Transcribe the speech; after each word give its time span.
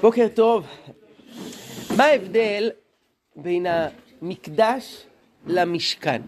בוקר 0.00 0.26
טוב. 0.34 0.66
מה 1.96 2.04
ההבדל 2.04 2.70
בין 3.36 3.66
המקדש 3.68 5.06
למשכן? 5.46 6.22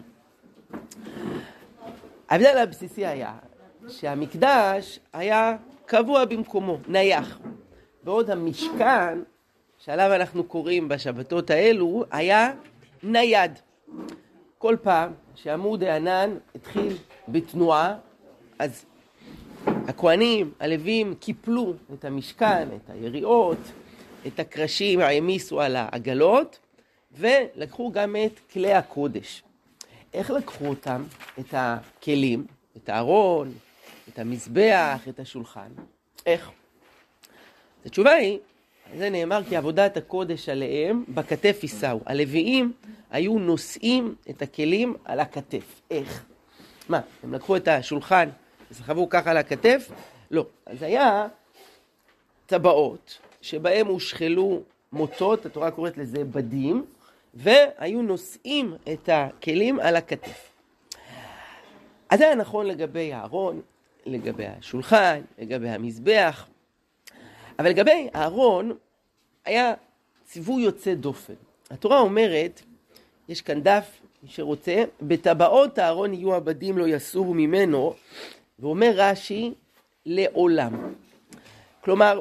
ההבדל 2.29 2.57
הבסיסי 2.57 3.05
היה 3.05 3.33
שהמקדש 3.87 4.99
היה 5.13 5.57
קבוע 5.85 6.25
במקומו, 6.25 6.77
נייח. 6.87 7.39
בעוד 8.03 8.29
המשכן, 8.29 9.19
שעליו 9.77 10.15
אנחנו 10.15 10.43
קוראים 10.43 10.87
בשבתות 10.87 11.49
האלו, 11.49 12.03
היה 12.11 12.51
נייד. 13.03 13.59
כל 14.57 14.75
פעם 14.81 15.11
שעמוד 15.35 15.83
הענן 15.83 16.37
התחיל 16.55 16.97
בתנועה, 17.27 17.95
אז 18.59 18.85
הכהנים, 19.91 20.51
הלווים, 20.59 21.15
קיפלו 21.15 21.73
את 21.93 22.05
המשכן, 22.05 22.67
את 22.75 22.89
היריעות, 22.89 23.57
את 24.27 24.39
הקרשים, 24.39 24.99
העמיסו 24.99 25.61
על 25.61 25.75
העגלות, 25.75 26.59
ולקחו 27.17 27.91
גם 27.91 28.15
את 28.25 28.39
כלי 28.53 28.73
הקודש. 28.73 29.43
איך 30.13 30.31
לקחו 30.31 30.65
אותם, 30.65 31.03
את 31.39 31.53
הכלים, 31.57 32.45
את 32.77 32.89
הארון, 32.89 33.53
את 34.09 34.19
המזבח, 34.19 35.07
את 35.09 35.19
השולחן? 35.19 35.69
איך? 36.25 36.49
התשובה 37.85 38.11
היא, 38.11 38.39
זה 38.97 39.09
נאמר 39.09 39.41
כי 39.49 39.55
עבודת 39.55 39.97
הקודש 39.97 40.49
עליהם 40.49 41.03
בכתף 41.09 41.59
יישאו. 41.63 41.99
הלוויים 42.05 42.73
היו 43.11 43.39
נושאים 43.39 44.15
את 44.29 44.41
הכלים 44.41 44.95
על 45.05 45.19
הכתף. 45.19 45.81
איך? 45.91 46.23
מה, 46.89 46.99
הם 47.23 47.33
לקחו 47.33 47.55
את 47.55 47.67
השולחן 47.67 48.29
וסחבו 48.71 49.09
ככה 49.09 49.31
על 49.31 49.37
הכתף? 49.37 49.91
לא. 50.31 50.45
אז 50.65 50.83
היה 50.83 51.27
טבעות 52.45 53.17
שבהם 53.41 53.87
הושחלו 53.87 54.61
מוטות, 54.91 55.45
התורה 55.45 55.71
קוראת 55.71 55.97
לזה 55.97 56.23
בדים, 56.23 56.85
והיו 57.33 58.01
נושאים 58.01 58.75
את 58.93 59.09
הכלים 59.09 59.79
על 59.79 59.95
הכתף. 59.95 60.49
אז 62.09 62.19
זה 62.19 62.25
היה 62.25 62.35
נכון 62.35 62.65
לגבי 62.65 63.13
הארון, 63.13 63.61
לגבי 64.05 64.45
השולחן, 64.45 65.21
לגבי 65.39 65.69
המזבח, 65.69 66.47
אבל 67.59 67.69
לגבי 67.69 68.09
הארון 68.13 68.71
היה 69.45 69.73
ציווי 70.25 70.63
יוצא 70.63 70.93
דופן. 70.93 71.33
התורה 71.69 71.99
אומרת, 71.99 72.61
יש 73.29 73.41
כאן 73.41 73.61
דף, 73.61 74.01
מי 74.23 74.29
שרוצה, 74.29 74.83
בטבעות 75.01 75.77
הארון 75.77 76.13
יהיו 76.13 76.33
עבדים 76.33 76.77
לא 76.77 76.87
יסורו 76.87 77.33
ממנו, 77.33 77.93
ואומר 78.61 78.91
רש"י, 78.95 79.53
לעולם. 80.05 80.93
כלומר, 81.83 82.19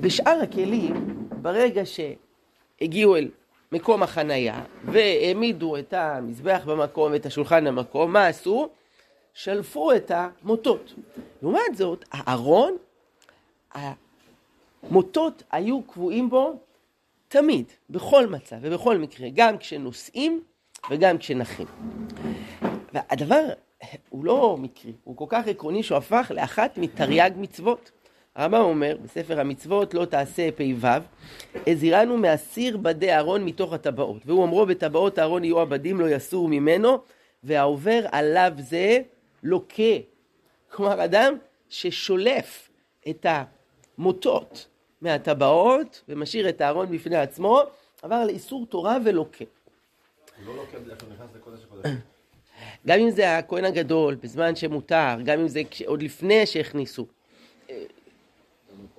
בשאר 0.00 0.40
הכלים, 0.42 1.26
ברגע 1.42 1.82
שהגיעו 1.84 3.16
אל 3.16 3.28
מקום 3.72 4.02
החנייה 4.02 4.64
והעמידו 4.84 5.76
את 5.76 5.92
המזבח 5.92 6.62
במקום 6.66 7.12
ואת 7.12 7.26
השולחן 7.26 7.64
במקום, 7.64 8.12
מה 8.12 8.26
עשו? 8.26 8.68
שלפו 9.34 9.92
את 9.92 10.10
המוטות. 10.14 10.94
לעומת 11.42 11.76
זאת, 11.76 12.04
הארון, 12.12 12.76
המוטות 13.72 15.42
היו 15.50 15.82
קבועים 15.82 16.30
בו 16.30 16.58
תמיד, 17.28 17.66
בכל 17.90 18.26
מצב 18.26 18.56
ובכל 18.60 18.98
מקרה, 18.98 19.28
גם 19.34 19.58
כשנוסעים 19.58 20.42
וגם 20.90 21.18
כשנחים. 21.18 21.66
והדבר 22.92 23.44
הוא 24.08 24.24
לא 24.24 24.56
מקרי, 24.58 24.92
הוא 25.04 25.16
כל 25.16 25.24
כך 25.28 25.48
עקרוני 25.48 25.82
שהוא 25.82 25.98
הפך 25.98 26.32
לאחת 26.34 26.78
מתרי"ג 26.78 27.30
מצוות. 27.36 27.90
הרמב"ם 28.34 28.60
אומר 28.60 28.96
בספר 29.02 29.40
המצוות 29.40 29.94
לא 29.94 30.04
תעשה 30.04 30.48
פ"ו, 30.52 30.86
הזהירנו 31.66 32.16
מהסיר 32.16 32.76
בדי 32.76 33.12
אהרון 33.12 33.44
מתוך 33.44 33.72
הטבעות. 33.72 34.22
והוא 34.26 34.42
אומרו 34.42 34.66
בטבעות 34.66 35.18
אהרון 35.18 35.44
יהיו 35.44 35.60
עבדים 35.60 36.00
לא 36.00 36.08
יסור 36.08 36.48
ממנו, 36.48 36.98
והעובר 37.44 38.00
עליו 38.12 38.52
זה 38.58 38.98
לוקה. 39.42 39.82
כלומר 40.68 41.04
אדם 41.04 41.34
ששולף 41.68 42.70
את 43.08 43.26
המוטות 43.98 44.68
מהטבעות 45.00 46.02
ומשאיר 46.08 46.48
את 46.48 46.60
הארון 46.60 46.90
בפני 46.90 47.16
עצמו, 47.16 47.60
עבר 48.02 48.24
לאיסור 48.24 48.66
תורה 48.66 48.96
ולוקה. 49.04 49.44
הוא 49.44 50.46
לא 50.46 50.56
לוקה 50.56 50.78
בדרך 50.78 51.00
כלל 51.00 51.08
נכנס 51.08 51.28
לקודש 51.36 51.64
הקודשים. 51.64 52.19
גם 52.86 52.98
אם 52.98 53.10
זה 53.10 53.38
הכהן 53.38 53.64
הגדול, 53.64 54.14
בזמן 54.14 54.56
שמותר, 54.56 55.16
גם 55.24 55.40
אם 55.40 55.48
זה 55.48 55.62
עוד 55.86 56.02
לפני 56.02 56.46
שהכניסו. 56.46 57.06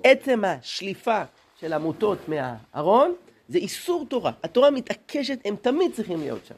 עצם 0.03 0.46
השליפה 0.46 1.22
של 1.59 1.74
המוטות 1.74 2.18
מהארון 2.28 3.14
זה 3.50 3.58
איסור 3.58 4.06
תורה. 4.09 4.31
התורה 4.44 4.72
מתעקשת, 4.72 5.40
הם 5.46 5.56
תמיד 5.62 5.94
צריכים 5.94 6.20
להיות 6.20 6.46
שם. 6.46 6.56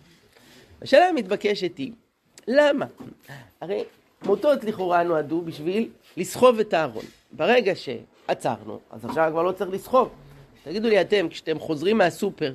השאלה 0.81 1.05
המתבקשת 1.05 1.77
היא, 1.77 1.91
למה? 2.47 2.85
הרי 3.61 3.83
מוטות 4.25 4.63
לכאורה 4.63 5.03
נועדו 5.03 5.41
בשביל 5.41 5.89
לסחוב 6.17 6.59
את 6.59 6.73
הארון. 6.73 7.05
ברגע 7.31 7.73
שעצרנו, 7.75 8.79
אז 8.91 9.05
עכשיו 9.05 9.29
כבר 9.31 9.43
לא 9.43 9.51
צריך 9.51 9.71
לסחוב. 9.71 10.09
תגידו 10.63 10.89
לי 10.89 11.01
אתם, 11.01 11.29
כשאתם 11.29 11.59
חוזרים 11.59 11.97
מהסופר 11.97 12.53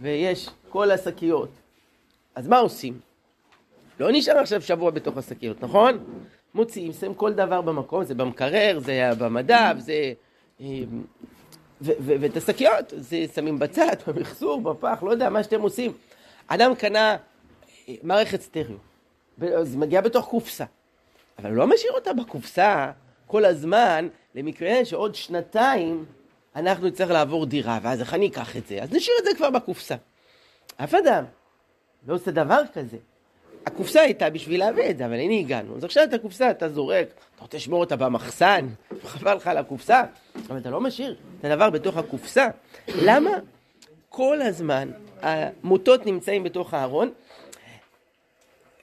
ויש 0.00 0.48
כל 0.68 0.90
השקיות, 0.90 1.48
אז 2.34 2.48
מה 2.48 2.58
עושים? 2.58 3.00
לא 4.00 4.08
נשאר 4.12 4.38
עכשיו 4.38 4.62
שבוע 4.62 4.90
בתוך 4.90 5.16
השקיות, 5.16 5.62
נכון? 5.62 5.98
מוציאים, 6.54 6.92
שמים 6.92 7.14
כל 7.14 7.32
דבר 7.32 7.60
במקום, 7.60 8.04
זה 8.04 8.14
במקרר, 8.14 8.78
זה 8.84 9.10
במדף, 9.18 9.74
זה... 9.78 10.12
אמ, 10.60 11.02
ואת 11.80 12.36
השקיות, 12.36 12.92
זה 12.96 13.16
שמים 13.34 13.58
בצד, 13.58 13.96
במחזור, 14.06 14.60
בפח, 14.60 15.02
לא 15.02 15.10
יודע, 15.10 15.30
מה 15.30 15.42
שאתם 15.42 15.60
עושים. 15.60 15.92
אדם 16.46 16.74
קנה 16.74 17.16
אה, 17.88 17.94
מערכת 18.02 18.40
סטריאו, 18.40 18.76
זה 19.62 19.78
מגיע 19.78 20.00
בתוך 20.00 20.26
קופסה, 20.26 20.64
אבל 21.38 21.50
לא 21.50 21.66
משאיר 21.66 21.92
אותה 21.92 22.12
בקופסה 22.12 22.90
כל 23.26 23.44
הזמן, 23.44 24.08
למקרה 24.34 24.84
שעוד 24.84 25.14
שנתיים 25.14 26.04
אנחנו 26.56 26.86
נצטרך 26.86 27.10
לעבור 27.10 27.46
דירה, 27.46 27.78
ואז 27.82 28.00
איך 28.00 28.14
אני 28.14 28.28
אקח 28.28 28.56
את 28.56 28.66
זה? 28.66 28.82
אז 28.82 28.92
נשאיר 28.92 29.16
את 29.20 29.24
זה 29.24 29.30
כבר 29.36 29.50
בקופסה. 29.50 29.94
אף 30.76 30.94
אדם 30.94 31.24
לא 32.06 32.14
עושה 32.14 32.30
דבר 32.30 32.62
כזה. 32.74 32.96
הקופסה 33.68 34.00
הייתה 34.00 34.30
בשביל 34.30 34.60
להביא 34.60 34.90
את 34.90 34.98
זה, 34.98 35.06
אבל 35.06 35.14
הנה 35.14 35.34
הגענו. 35.34 35.76
אז 35.76 35.84
עכשיו 35.84 36.04
את 36.04 36.14
הקופסה 36.14 36.50
אתה 36.50 36.68
זורק, 36.68 37.06
אתה 37.34 37.42
רוצה 37.42 37.56
לשמור 37.56 37.80
אותה 37.80 37.96
במחסן, 37.96 38.68
חבל 39.04 39.34
לך 39.34 39.46
על 39.46 39.56
הקופסה, 39.56 40.02
אבל 40.48 40.58
אתה 40.58 40.70
לא 40.70 40.80
משאיר 40.80 41.16
את 41.40 41.44
הדבר 41.44 41.70
בתוך 41.70 41.96
הקופסה. 41.96 42.46
למה 42.88 43.30
כל 44.08 44.42
הזמן 44.42 44.90
המוטות 45.22 46.06
נמצאים 46.06 46.44
בתוך 46.44 46.74
הארון? 46.74 47.10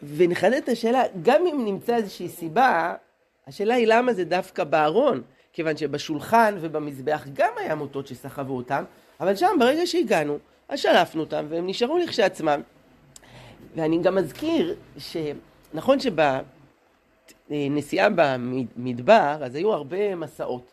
ונחדד 0.04 0.54
את 0.54 0.70
השאלה, 0.70 1.04
גם 1.22 1.48
אם 1.48 1.66
נמצא 1.66 1.96
איזושהי 1.96 2.30
סיבה, 2.30 2.94
השאלה 3.48 3.74
היא 3.74 3.88
למה 3.88 4.14
זה 4.14 4.26
דווקא 4.26 4.64
בארון. 4.64 5.22
כיוון 5.54 5.78
שבשולחן 5.78 6.56
ובמזבח 6.62 7.26
גם 7.34 7.52
היה 7.58 7.76
מוטות 7.76 8.08
שסחבו 8.08 8.58
אותם, 8.58 8.84
אבל 9.20 9.36
שם 9.36 9.56
ברגע 9.60 9.86
שהגענו, 9.86 10.38
אז 10.70 10.80
שלפנו 10.80 11.22
אותם 11.22 11.46
והם 11.50 11.68
נשארו 11.68 11.98
לכשעצמם. 11.98 12.62
ואני 13.76 13.98
גם 14.02 14.16
מזכיר 14.16 14.76
שנכון 14.98 15.98
שבנסיעה 17.50 18.08
במדבר, 18.16 19.38
אז 19.42 19.56
היו 19.56 19.74
הרבה 19.74 20.16
מסעות. 20.16 20.72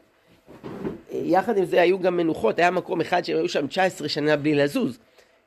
יחד 1.11 1.57
עם 1.57 1.65
זה 1.65 1.81
היו 1.81 1.99
גם 1.99 2.17
מנוחות, 2.17 2.59
היה 2.59 2.71
מקום 2.71 3.01
אחד 3.01 3.25
שהם 3.25 3.37
היו 3.37 3.49
שם 3.49 3.67
19 3.67 4.09
שנה 4.09 4.37
בלי 4.37 4.55
לזוז. 4.55 4.99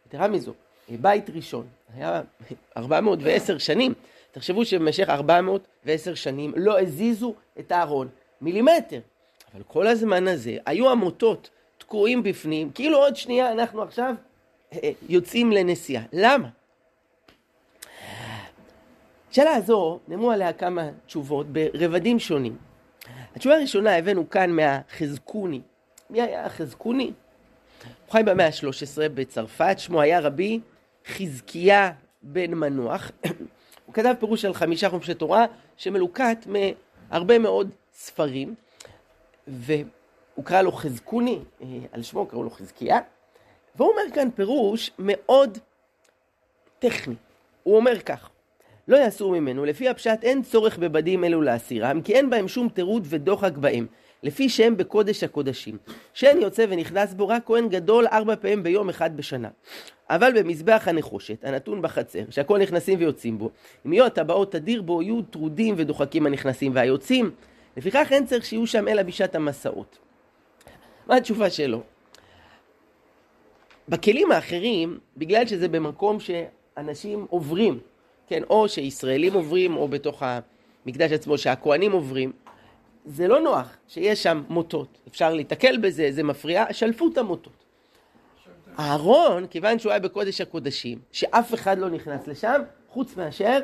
יתרה 0.08 0.28
מזו, 0.28 0.54
בית 0.90 1.30
ראשון, 1.30 1.68
היה 1.98 2.22
410 2.78 3.58
שנים. 3.58 3.94
תחשבו 4.32 4.66
שבמשך 4.66 5.10
410 5.10 6.16
שנים 6.16 6.54
לא 6.56 6.80
הזיזו 6.80 7.34
את 7.60 7.72
הארון 7.72 8.08
מילימטר. 8.42 9.00
אבל 9.54 9.64
כל 9.68 9.88
הזמן 9.88 10.28
הזה 10.28 10.58
היו 10.66 10.92
המוטות 10.92 11.50
תקועים 11.78 12.24
בפנים, 12.24 12.72
כאילו 12.72 12.98
עוד 12.98 13.16
שנייה 13.16 13.52
אנחנו 13.52 13.82
עכשיו 13.82 14.16
יוצאים 15.10 15.52
לנסיעה. 15.52 16.04
למה? 16.14 16.48
השאלה 19.36 19.56
הזו, 19.56 20.00
נאמרו 20.08 20.32
עליה 20.32 20.54
כמה 20.54 20.90
תשובות 21.06 21.48
ברבדים 21.48 22.20
שונים. 22.20 22.58
התשובה 23.36 23.56
הראשונה 23.56 23.98
הבאנו 23.98 24.30
כאן 24.30 24.52
מהחזקוני. 24.52 25.62
מי 26.10 26.22
היה 26.22 26.46
החזקוני? 26.46 27.04
הוא 28.06 28.12
חי 28.12 28.22
במאה 28.26 28.48
ה-13 28.48 29.10
בצרפת, 29.14 29.76
שמו 29.78 30.02
היה 30.02 30.20
רבי 30.20 30.60
חזקיה 31.08 31.92
בן 32.22 32.54
מנוח. 32.54 33.12
הוא 33.86 33.94
כתב 33.94 34.14
פירוש 34.20 34.46
על 34.46 34.54
חמישה 34.54 34.90
חומשי 34.90 35.14
תורה 35.14 35.46
שמלוקט 35.78 36.48
מהרבה 36.48 37.40
מאוד 37.40 37.70
ספרים, 37.94 38.56
והוא 39.48 40.46
קרא 40.46 40.62
לו 40.62 40.72
חזקוני, 40.72 41.40
אה, 41.62 41.68
על 41.92 42.04
שמו 42.04 42.26
קראו 42.26 42.44
לו 42.44 42.50
חזקיה, 42.50 43.00
והוא 43.76 43.90
אומר 43.90 44.04
כאן 44.14 44.32
פירוש 44.32 44.92
מאוד 45.00 45.58
טכני. 46.80 47.16
הוא 47.64 47.76
אומר 47.76 48.00
כך: 48.00 48.30
לא 48.88 48.98
יסור 49.08 49.32
ממנו, 49.32 49.66
לפי 49.66 49.90
הפשט 49.90 50.20
אין 50.24 50.44
צורך 50.44 50.78
בבדים 50.78 51.24
אלו 51.24 51.42
להסירם, 51.42 52.02
כי 52.02 52.14
אין 52.14 52.30
בהם 52.30 52.48
שום 52.48 52.70
תירוד 52.70 53.08
ודוחק 53.10 53.58
בהם. 53.58 53.88
לפי 54.26 54.50
שהם 54.50 54.78
בקודש 54.78 55.24
הקודשים. 55.24 55.78
שאין 56.14 56.42
יוצא 56.42 56.66
ונכנס 56.70 57.14
בו 57.14 57.28
רק 57.28 57.46
כהן 57.46 57.70
גדול 57.70 58.08
ארבע 58.12 58.36
פעמים 58.36 58.64
ביום 58.64 58.90
אחד 58.90 59.18
בשנה. 59.18 59.50
אבל 60.10 60.32
במזבח 60.42 60.84
הנחושת, 60.86 61.46
הנתון 61.46 61.82
בחצר, 61.82 62.24
שהכל 62.30 62.58
נכנסים 62.58 63.00
ויוצאים 63.00 63.38
בו, 63.38 63.50
אם 63.86 63.94
יהיו 63.94 64.06
הטבעות 64.06 64.52
תדיר 64.52 64.82
בו, 64.82 65.02
יהיו 65.02 65.22
טרודים 65.22 65.76
ודוחקים 65.78 66.26
הנכנסים 66.26 66.72
והיוצאים. 66.76 67.32
לפיכך 67.78 68.08
אין 68.12 68.26
צריך 68.26 68.46
שיהיו 68.46 68.68
שם 68.68 68.88
אלא 68.88 69.04
בשעת 69.04 69.36
המסעות. 69.36 69.98
מה 71.08 71.16
התשובה 71.16 71.50
שלו? 71.50 71.82
בכלים 73.90 74.32
האחרים, 74.32 75.00
בגלל 75.18 75.46
שזה 75.46 75.68
במקום 75.68 76.18
שאנשים 76.20 77.26
עוברים, 77.30 77.80
כן, 78.28 78.44
או 78.50 78.70
שישראלים 78.70 79.34
עוברים, 79.34 79.78
או 79.78 79.88
בתוך 79.88 80.24
המקדש 80.86 81.12
עצמו 81.12 81.38
שהכוהנים 81.38 81.92
עוברים, 81.92 82.32
זה 83.06 83.28
לא 83.28 83.40
נוח 83.40 83.78
שיש 83.88 84.24
שם 84.24 84.44
מוטות. 84.50 84.98
אפשר 85.08 85.34
להתקל 85.34 85.78
בזה, 85.78 86.12
זה 86.12 86.24
מפריע, 86.24 86.66
שלפו 86.72 87.08
את 87.14 87.18
המוטות. 87.18 87.66
אהרון, 88.80 89.48
כיוון 89.48 89.80
שהוא 89.80 89.92
היה 89.92 90.00
בקודש 90.00 90.42
הקודשים, 90.42 91.00
שאף 91.12 91.54
אחד 91.54 91.78
לא 91.78 91.90
נכנס 91.90 92.28
לשם, 92.28 92.62
חוץ 92.90 93.18
מאשר 93.18 93.60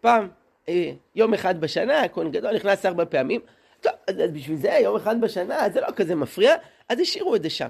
פעם, 0.00 0.28
אה, 0.68 0.92
יום 1.14 1.34
אחד 1.34 1.60
בשנה, 1.60 2.00
הכהן 2.00 2.30
גדול 2.30 2.54
נכנס 2.54 2.86
ארבע 2.86 3.04
פעמים. 3.04 3.40
טוב, 3.80 3.92
אז 4.06 4.16
בשביל 4.32 4.56
זה 4.56 4.78
יום 4.82 4.96
אחד 4.96 5.20
בשנה, 5.20 5.70
זה 5.72 5.80
לא 5.80 5.86
כזה 5.96 6.14
מפריע, 6.14 6.54
אז 6.88 7.00
השאירו 7.00 7.36
את 7.36 7.42
זה 7.42 7.50
שם. 7.50 7.68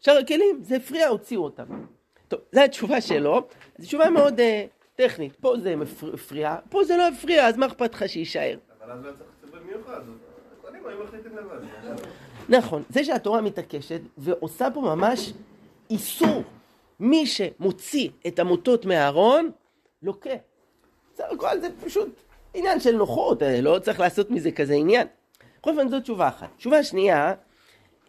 שאר 0.00 0.18
הכלים, 0.18 0.60
זה 0.62 0.76
הפריע, 0.76 1.08
הוציאו 1.08 1.44
אותם. 1.44 1.64
טוב, 2.28 2.40
זו 2.52 2.60
התשובה 2.60 3.00
שלו, 3.00 3.48
זו 3.78 3.86
תשובה 3.86 4.10
מאוד 4.10 4.40
uh, 4.40 4.42
טכנית. 5.00 5.36
פה 5.40 5.54
זה 5.62 5.76
מפריע, 5.76 6.56
פה 6.68 6.84
זה 6.84 6.96
לא 6.96 7.08
הפריע, 7.08 7.46
אז 7.46 7.56
מה 7.56 7.66
אכפת 7.66 7.94
לך 7.94 8.08
שיישאר? 8.08 8.58
אבל 8.84 8.92
אז 8.92 9.04
לא 9.04 9.10
צריך 9.10 9.30
ציבור 9.40 9.60
מיוחד, 9.66 10.00
הקודם 10.58 10.86
היו 10.86 11.04
מחליטים 11.04 11.36
לבד. 11.36 11.58
נכון, 12.48 12.82
זה 12.90 13.04
שהתורה 13.04 13.40
מתעקשת 13.40 14.00
ועושה 14.18 14.68
פה 14.74 14.80
ממש 14.80 15.32
איסור. 15.90 16.42
מי 17.00 17.26
שמוציא 17.26 18.08
את 18.26 18.38
המוטות 18.38 18.84
מהארון, 18.84 19.50
לוקה. 20.02 20.30
בסך 21.14 21.24
הכל 21.32 21.60
זה 21.60 21.68
פשוט 21.84 22.08
עניין 22.54 22.80
של 22.80 22.96
נוחות, 22.96 23.42
אה, 23.42 23.60
לא 23.60 23.78
צריך 23.78 24.00
לעשות 24.00 24.30
מזה 24.30 24.50
כזה 24.50 24.74
עניין. 24.74 25.06
בכל 25.60 25.70
אופן 25.70 25.88
זו 25.88 26.00
תשובה 26.00 26.28
אחת. 26.28 26.48
תשובה 26.56 26.82
שנייה, 26.82 27.34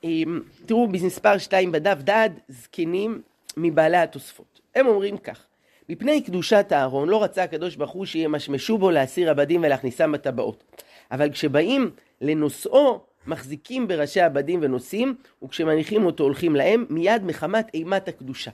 אמ, 0.03 0.41
תראו 0.65 0.87
במספר 0.87 1.37
2 1.37 1.71
בדף 1.71 1.97
דעת 2.01 2.31
זקנים 2.47 3.21
מבעלי 3.57 3.97
התוספות. 3.97 4.59
הם 4.75 4.87
אומרים 4.87 5.17
כך: 5.17 5.45
מפני 5.89 6.21
קדושת 6.21 6.71
הארון 6.71 7.09
לא 7.09 7.23
רצה 7.23 7.43
הקדוש 7.43 7.75
ברוך 7.75 7.91
הוא 7.91 8.05
שימשמשו 8.05 8.77
בו 8.77 8.91
להסיר 8.91 9.29
עבדים 9.29 9.63
ולהכניסם 9.63 10.11
בטבעות. 10.11 10.63
אבל 11.11 11.31
כשבאים 11.31 11.91
לנושאו 12.21 12.99
מחזיקים 13.27 13.87
בראשי 13.87 14.21
עבדים 14.21 14.59
ונושאים, 14.63 15.15
וכשמניחים 15.43 16.05
אותו 16.05 16.23
הולכים 16.23 16.55
להם 16.55 16.85
מיד 16.89 17.23
מחמת 17.23 17.67
אימת 17.73 18.07
הקדושה. 18.07 18.51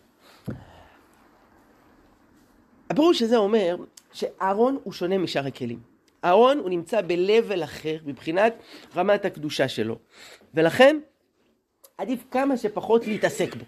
הפירוש 2.90 3.22
הזה 3.22 3.38
אומר 3.38 3.76
שאהרון 4.14 4.78
הוא 4.84 4.94
שונה 4.94 5.18
משאר 5.18 5.48
הכלים. 5.48 5.80
אהרון 6.26 6.58
הוא 6.58 6.70
נמצא 6.70 7.02
ב-level 7.02 7.64
אחר 7.64 7.98
מבחינת 8.06 8.54
רמת 8.96 9.26
הקדושה 9.26 9.68
שלו. 9.68 9.98
ולכן 10.54 11.00
עדיף 11.98 12.24
כמה 12.32 12.58
שפחות 12.58 13.08
להתעסק 13.08 13.56
בו. 13.56 13.66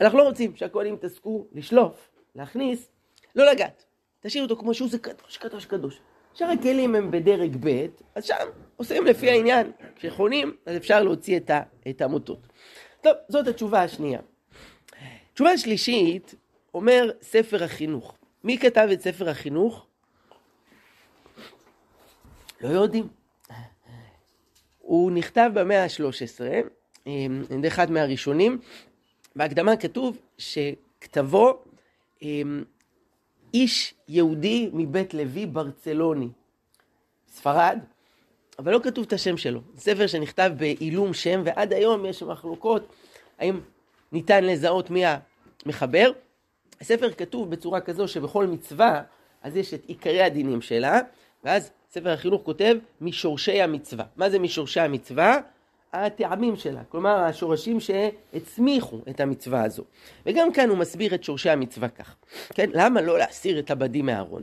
אנחנו 0.00 0.18
לא 0.18 0.22
רוצים 0.22 0.56
שהכהנים 0.56 0.94
יתעסקו 0.94 1.46
לשלוף, 1.52 2.11
להכניס, 2.34 2.88
לא 3.34 3.50
לגעת. 3.52 3.84
תשאיר 4.20 4.42
אותו 4.42 4.56
כמו 4.56 4.74
שהוא, 4.74 4.88
זה 4.88 4.98
קדוש, 4.98 5.36
קדוש, 5.36 5.66
קדוש. 5.66 6.00
שאר 6.34 6.46
הכלים 6.50 6.94
הם 6.94 7.10
בדרג 7.10 7.56
ב', 7.60 7.86
אז 8.14 8.24
שם 8.24 8.46
עושים 8.76 9.06
לפי 9.06 9.30
העניין. 9.30 9.72
כשחונים, 9.96 10.56
אז 10.66 10.76
אפשר 10.76 11.02
להוציא 11.02 11.36
את, 11.36 11.50
ה, 11.50 11.62
את 11.90 12.02
המוטות. 12.02 12.46
טוב, 13.00 13.12
זאת 13.28 13.48
התשובה 13.48 13.82
השנייה. 13.82 14.20
תשובה 15.34 15.58
שלישית, 15.58 16.34
אומר 16.74 17.10
ספר 17.22 17.64
החינוך. 17.64 18.16
מי 18.44 18.58
כתב 18.58 18.88
את 18.92 19.00
ספר 19.00 19.28
החינוך? 19.28 19.86
לא 22.60 22.68
יודעים. 22.68 23.08
הוא 24.78 25.10
נכתב 25.10 25.50
במאה 25.54 25.84
ה-13, 25.84 26.40
אמ, 27.06 27.42
על 27.50 27.58
ידי 27.58 27.68
אחד 27.68 27.90
מהראשונים. 27.90 28.58
בהקדמה 29.36 29.76
כתוב 29.76 30.18
שכתבו 30.38 31.62
איש 33.54 33.94
יהודי 34.08 34.70
מבית 34.72 35.14
לוי 35.14 35.46
ברצלוני, 35.46 36.28
ספרד, 37.28 37.78
אבל 38.58 38.72
לא 38.72 38.80
כתוב 38.82 39.04
את 39.04 39.12
השם 39.12 39.36
שלו. 39.36 39.60
ספר 39.76 40.06
שנכתב 40.06 40.52
בעילום 40.56 41.14
שם, 41.14 41.42
ועד 41.44 41.72
היום 41.72 42.06
יש 42.06 42.22
מחלוקות 42.22 42.92
האם 43.38 43.60
ניתן 44.12 44.44
לזהות 44.44 44.90
מי 44.90 45.02
המחבר. 45.66 46.10
הספר 46.80 47.12
כתוב 47.12 47.50
בצורה 47.50 47.80
כזו 47.80 48.08
שבכל 48.08 48.46
מצווה, 48.46 49.02
אז 49.42 49.56
יש 49.56 49.74
את 49.74 49.84
עיקרי 49.86 50.22
הדינים 50.22 50.62
שלה, 50.62 51.00
ואז 51.44 51.70
ספר 51.90 52.10
החינוך 52.10 52.42
כותב 52.44 52.76
משורשי 53.00 53.62
המצווה. 53.62 54.04
מה 54.16 54.30
זה 54.30 54.38
משורשי 54.38 54.80
המצווה? 54.80 55.40
הטעמים 55.92 56.56
שלה, 56.56 56.84
כלומר 56.88 57.16
השורשים 57.18 57.80
שהצמיחו 57.80 58.98
את 59.10 59.20
המצווה 59.20 59.64
הזו. 59.64 59.82
וגם 60.26 60.52
כאן 60.52 60.68
הוא 60.68 60.78
מסביר 60.78 61.14
את 61.14 61.24
שורשי 61.24 61.50
המצווה 61.50 61.88
כך. 61.88 62.16
כן, 62.54 62.70
למה 62.74 63.00
לא 63.00 63.18
להסיר 63.18 63.58
את 63.58 63.70
הבדים 63.70 64.06
מהארון? 64.06 64.42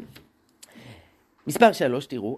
מספר 1.48 1.72
שלוש, 1.72 2.06
תראו, 2.06 2.38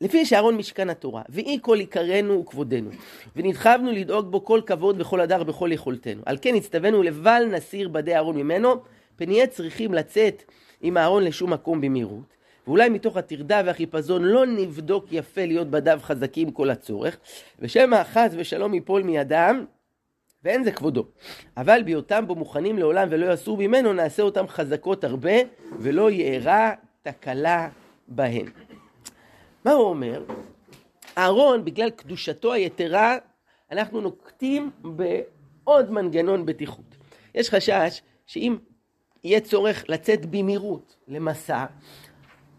לפי 0.00 0.26
שאהרון 0.26 0.56
משכן 0.56 0.90
התורה, 0.90 1.22
ואי 1.28 1.58
כל 1.62 1.78
עיקרנו 1.78 2.40
וכבודנו, 2.40 2.90
ונדחבנו 3.36 3.92
לדאוג 3.92 4.30
בו 4.30 4.44
כל 4.44 4.60
כבוד 4.66 5.00
וכל 5.00 5.20
הדר 5.20 5.42
בכל 5.42 5.70
יכולתנו. 5.72 6.22
על 6.26 6.38
כן 6.42 6.54
הצטווינו 6.54 7.02
לבל 7.02 7.44
נסיר 7.50 7.88
בדי 7.88 8.14
אהרון 8.14 8.36
ממנו, 8.36 8.74
פן 9.16 9.26
נהיה 9.26 9.46
צריכים 9.46 9.94
לצאת 9.94 10.42
עם 10.80 10.96
הארון 10.96 11.24
לשום 11.24 11.52
מקום 11.52 11.80
במהירות. 11.80 12.33
ואולי 12.66 12.88
מתוך 12.88 13.16
הטרדה 13.16 13.62
והחיפזון 13.64 14.22
לא 14.22 14.46
נבדוק 14.46 15.06
יפה 15.10 15.44
להיות 15.44 15.70
בדיו 15.70 15.98
חזקים 16.02 16.50
כל 16.50 16.70
הצורך, 16.70 17.16
ושמא 17.58 18.04
חס 18.04 18.30
ושלום 18.36 18.74
ייפול 18.74 19.02
מידם, 19.02 19.64
ואין 20.44 20.64
זה 20.64 20.72
כבודו. 20.72 21.06
אבל 21.56 21.82
בהיותם 21.84 22.26
בו 22.26 22.34
מוכנים 22.34 22.78
לעולם 22.78 23.08
ולא 23.10 23.32
יסור 23.32 23.58
ממנו, 23.58 23.92
נעשה 23.92 24.22
אותם 24.22 24.48
חזקות 24.48 25.04
הרבה, 25.04 25.32
ולא 25.78 26.10
יארע 26.10 26.70
תקלה 27.02 27.68
בהן. 28.08 28.46
מה 29.64 29.72
הוא 29.72 29.88
אומר? 29.88 30.24
אהרון, 31.18 31.64
בגלל 31.64 31.90
קדושתו 31.90 32.52
היתרה, 32.52 33.16
אנחנו 33.72 34.00
נוקטים 34.00 34.70
בעוד 34.82 35.90
מנגנון 35.90 36.46
בטיחות. 36.46 36.96
יש 37.34 37.50
חשש 37.50 38.02
שאם 38.26 38.56
יהיה 39.24 39.40
צורך 39.40 39.84
לצאת 39.88 40.26
במהירות 40.26 40.96
למסע, 41.08 41.64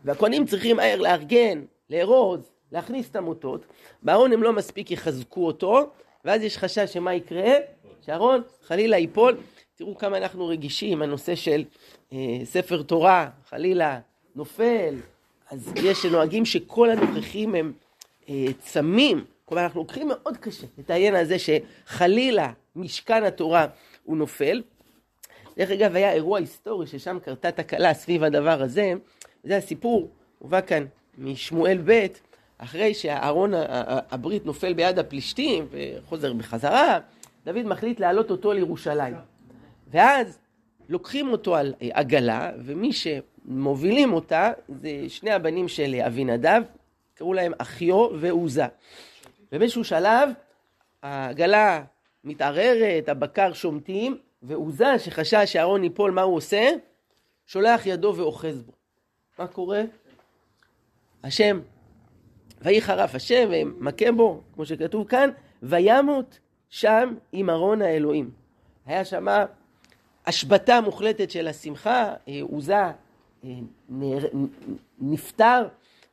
והכהנים 0.05 0.45
צריכים 0.45 0.75
מהר 0.75 1.01
לארגן, 1.01 1.61
לארוז, 1.89 2.51
להכניס 2.71 3.09
את 3.09 3.15
המוטות, 3.15 3.65
בארון 4.03 4.33
הם 4.33 4.43
לא 4.43 4.53
מספיק 4.53 4.91
יחזקו 4.91 5.45
אותו, 5.45 5.89
ואז 6.25 6.41
יש 6.41 6.57
חשש 6.57 6.93
שמה 6.93 7.13
יקרה? 7.13 7.53
שאהרון 8.01 8.41
חלילה 8.67 8.97
ייפול. 8.97 9.37
תראו 9.75 9.97
כמה 9.97 10.17
אנחנו 10.17 10.47
רגישים, 10.47 11.01
הנושא 11.01 11.35
של 11.35 11.63
אה, 12.13 12.17
ספר 12.43 12.81
תורה, 12.81 13.29
חלילה 13.49 13.99
נופל, 14.35 14.95
אז 15.51 15.73
יש 15.83 16.01
שנוהגים 16.01 16.45
שכל 16.45 16.89
הנוכחים 16.89 17.55
הם 17.55 17.73
אה, 18.29 18.45
צמים, 18.59 19.25
כלומר 19.45 19.63
אנחנו 19.63 19.79
לוקחים 19.79 20.07
מאוד 20.07 20.37
קשה 20.37 20.67
את 20.79 20.89
העניין 20.89 21.15
הזה 21.15 21.35
שחלילה 21.39 22.51
משכן 22.75 23.23
התורה 23.23 23.67
הוא 24.03 24.17
נופל. 24.17 24.61
דרך 25.57 25.71
אגב 25.71 25.95
היה 25.95 26.13
אירוע 26.13 26.39
היסטורי 26.39 26.87
ששם 26.87 27.17
קרתה 27.23 27.51
תקלה 27.51 27.93
סביב 27.93 28.23
הדבר 28.23 28.61
הזה, 28.61 28.93
זה 29.45 29.57
הסיפור, 29.57 30.09
הובא 30.39 30.61
כאן 30.61 30.85
משמואל 31.17 31.81
ב', 31.85 32.05
אחרי 32.57 32.93
שהארון 32.93 33.51
הברית 34.11 34.45
נופל 34.45 34.73
ביד 34.73 34.99
הפלישתים 34.99 35.67
וחוזר 35.71 36.33
בחזרה, 36.33 36.99
דוד 37.45 37.63
מחליט 37.63 37.99
להעלות 37.99 38.31
אותו 38.31 38.53
לירושלים. 38.53 39.15
ואז 39.91 40.39
לוקחים 40.89 41.31
אותו 41.31 41.55
על 41.55 41.73
עגלה, 41.93 42.51
ומי 42.57 42.91
שמובילים 42.93 44.13
אותה 44.13 44.51
זה 44.69 44.89
שני 45.07 45.31
הבנים 45.31 45.67
של 45.67 45.95
אבינדב, 46.07 46.61
קראו 47.13 47.33
להם 47.33 47.51
אחיו 47.57 48.07
ועוזה. 48.19 48.65
ובאיזשהו 49.51 49.83
שלב 49.83 50.29
העגלה 51.03 51.83
מתערערת, 52.23 53.09
הבקר 53.09 53.53
שומטים, 53.53 54.17
ועוזה 54.43 54.99
שחשש 54.99 55.43
שאהרון 55.45 55.83
ייפול, 55.83 56.11
מה 56.11 56.21
הוא 56.21 56.35
עושה? 56.35 56.69
שולח 57.45 57.85
ידו 57.85 58.13
ואוחז 58.17 58.61
בו. 58.61 58.71
מה 59.39 59.47
קורה? 59.47 59.81
השם, 61.23 61.59
ויהי 62.61 62.81
חרף 62.81 63.15
השם 63.15 63.49
ומכה 63.51 64.11
בו, 64.11 64.41
כמו 64.55 64.65
שכתוב 64.65 65.07
כאן, 65.07 65.29
וימות 65.63 66.39
שם 66.69 67.15
עם 67.31 67.49
ארון 67.49 67.81
האלוהים. 67.81 68.31
היה 68.85 69.05
שמה 69.05 69.45
השבתה 70.25 70.81
מוחלטת 70.81 71.31
של 71.31 71.47
השמחה, 71.47 72.13
עוזה 72.41 72.75
אה, 72.75 73.49
נפטר 74.99 75.67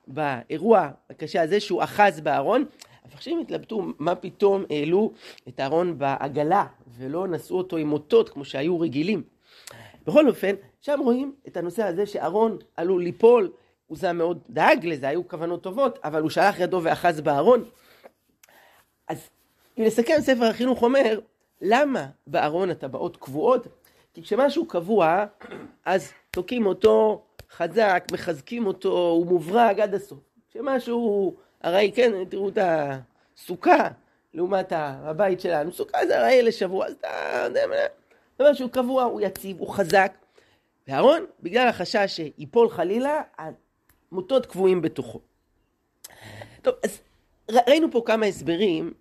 באירוע 0.07 0.91
הקשה 1.11 1.43
הזה 1.43 1.61
שהוא 1.61 1.83
אחז 1.83 2.21
בארון. 2.21 2.65
המפרשים 3.05 3.39
התלבטו 3.39 3.83
מה 3.99 4.15
פתאום 4.15 4.65
העלו 4.71 5.13
את 5.49 5.61
הארון 5.61 5.99
בעגלה 5.99 6.67
ולא 6.97 7.29
נשאו 7.29 7.59
אותו 7.59 7.77
עם 7.77 7.89
מוטות 7.89 8.29
כמו 8.29 8.45
שהיו 8.45 8.81
רגילים. 8.81 9.23
בכל 10.07 10.29
אופן, 10.29 10.55
שם 10.81 11.01
רואים 11.03 11.35
את 11.49 11.57
הנושא 11.57 11.83
הזה 11.83 12.07
שאהרון 12.07 12.59
עלול 12.77 13.03
ליפול, 13.03 13.53
הוא 13.87 13.99
זה 13.99 14.13
מאוד 14.13 14.39
דאג 14.51 14.87
לזה, 14.87 15.09
היו 15.09 15.29
כוונות 15.29 15.63
טובות, 15.63 15.99
אבל 16.05 16.23
הוא 16.23 16.31
שלח 16.31 16.61
ידו 16.61 16.81
ואחז 16.83 17.21
בארון. 17.21 17.65
אז 19.09 19.29
אם 19.79 19.85
נסכם, 19.85 20.15
ספר 20.21 20.45
החינוך 20.45 20.83
אומר, 20.83 21.21
למה 21.61 22.07
בארון 22.27 22.71
הטבעות 22.71 23.17
קבועות? 23.17 23.67
כי 24.15 24.23
כשמשהו 24.23 24.67
קבוע, 24.67 25.25
אז 25.85 26.13
תוקעים 26.31 26.67
אותו 26.67 27.23
חזק, 27.51 28.05
מחזקים 28.13 28.67
אותו, 28.67 29.09
הוא 29.09 29.27
מוברג 29.27 29.81
עד 29.81 29.95
הסוף. 29.95 30.19
כשמשהו 30.51 31.35
ארעי, 31.65 31.93
כן, 31.93 32.25
תראו 32.25 32.49
את 32.49 32.59
הסוכה 32.61 33.89
לעומת 34.35 34.73
הבית 34.77 35.41
שלנו, 35.41 35.73
סוכה 35.73 36.07
זה 36.07 36.19
ארעי 36.19 36.43
לשבוע, 36.43 36.87
אז 36.87 36.93
אתה 36.93 37.47
זה 38.39 38.51
משהו 38.51 38.69
קבוע, 38.69 39.03
הוא 39.03 39.21
יציב, 39.21 39.59
הוא 39.59 39.69
חזק. 39.75 40.13
ואהרון, 40.89 41.27
בגלל 41.43 41.69
החשש 41.69 42.07
שיפול 42.07 42.71
חלילה, 42.71 43.23
המוטות 43.39 44.47
קבועים 44.47 44.83
בתוכו. 44.83 45.21
טוב, 46.63 46.75
אז 46.85 47.01
ראינו 47.51 47.91
פה 47.91 48.03
כמה 48.07 48.27
הסברים, 48.27 48.93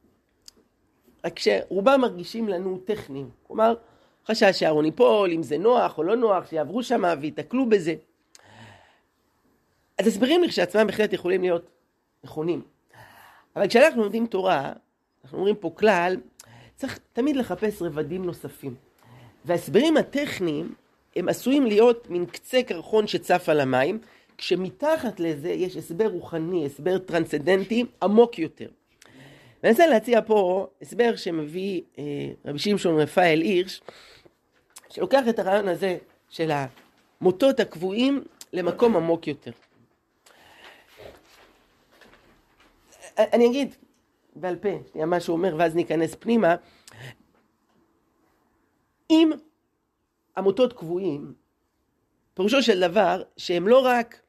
רק 1.26 1.40
שרובם 1.40 2.02
מרגישים 2.02 2.50
לנו 2.50 2.78
טכניים. 2.86 3.30
כלומר, 3.48 3.76
חשש 4.28 4.60
שאהרון 4.60 4.86
ייפול, 4.86 5.32
אם 5.32 5.44
זה 5.44 5.58
נוח 5.58 5.98
או 5.98 6.04
לא 6.04 6.16
נוח, 6.16 6.50
שיעברו 6.50 6.84
שם 6.84 7.04
וייתקלו 7.22 7.70
בזה. 7.70 7.96
אז 9.98 10.08
הסברים 10.08 10.44
לכשעצמם 10.44 10.88
בהחלט 10.88 11.14
יכולים 11.14 11.42
להיות 11.42 11.66
נכונים. 12.24 12.62
אבל 13.56 13.68
כשאנחנו 13.68 14.04
לומדים 14.04 14.28
תורה, 14.28 14.74
אנחנו 15.24 15.38
אומרים 15.38 15.56
פה 15.56 15.72
כלל, 15.76 16.18
צריך 16.76 17.00
תמיד 17.14 17.36
לחפש 17.36 17.82
רבדים 17.82 18.26
נוספים. 18.26 18.76
וההסברים 19.46 19.98
הטכניים 19.98 20.74
הם 21.16 21.30
עשויים 21.30 21.66
להיות 21.66 22.10
מין 22.10 22.26
קצה 22.26 22.64
קרחון 22.64 23.08
שצף 23.08 23.50
על 23.50 23.60
המים, 23.60 24.00
כשמתחת 24.38 25.20
לזה 25.20 25.50
יש 25.50 25.78
הסבר 25.78 26.08
רוחני, 26.08 26.66
הסבר 26.66 26.98
טרנסצדנטי 26.98 27.86
עמוק 28.04 28.40
יותר. 28.40 28.68
ואני 29.64 29.72
רוצה 29.72 29.88
להציע 29.88 30.22
פה 30.22 30.68
הסבר 30.82 31.16
שמביא 31.16 31.82
אה, 32.00 32.04
רבי 32.46 32.60
שמשון 32.60 33.00
רפאל 33.00 33.42
הירש, 33.42 33.82
שלוקח 34.90 35.24
את 35.30 35.40
הרעיון 35.40 35.68
הזה 35.68 35.98
של 36.30 36.52
המוטות 36.52 37.60
הקבועים 37.60 38.24
למקום 38.54 38.96
עמוק 38.96 39.28
יותר. 39.28 39.52
אני 43.18 43.48
אגיד 43.48 43.76
בעל 44.36 44.56
פה, 44.56 44.70
שנייה 44.92 45.06
מה 45.06 45.20
שהוא 45.20 45.38
אומר, 45.38 45.56
ואז 45.58 45.76
ניכנס 45.76 46.16
פנימה. 46.20 46.56
אם 49.12 49.32
עמותות 50.38 50.74
קבועים, 50.74 51.34
פירושו 52.34 52.64
של 52.64 52.80
דבר 52.80 53.24
שהם 53.38 53.68
לא 53.68 53.80
רק 53.86 54.22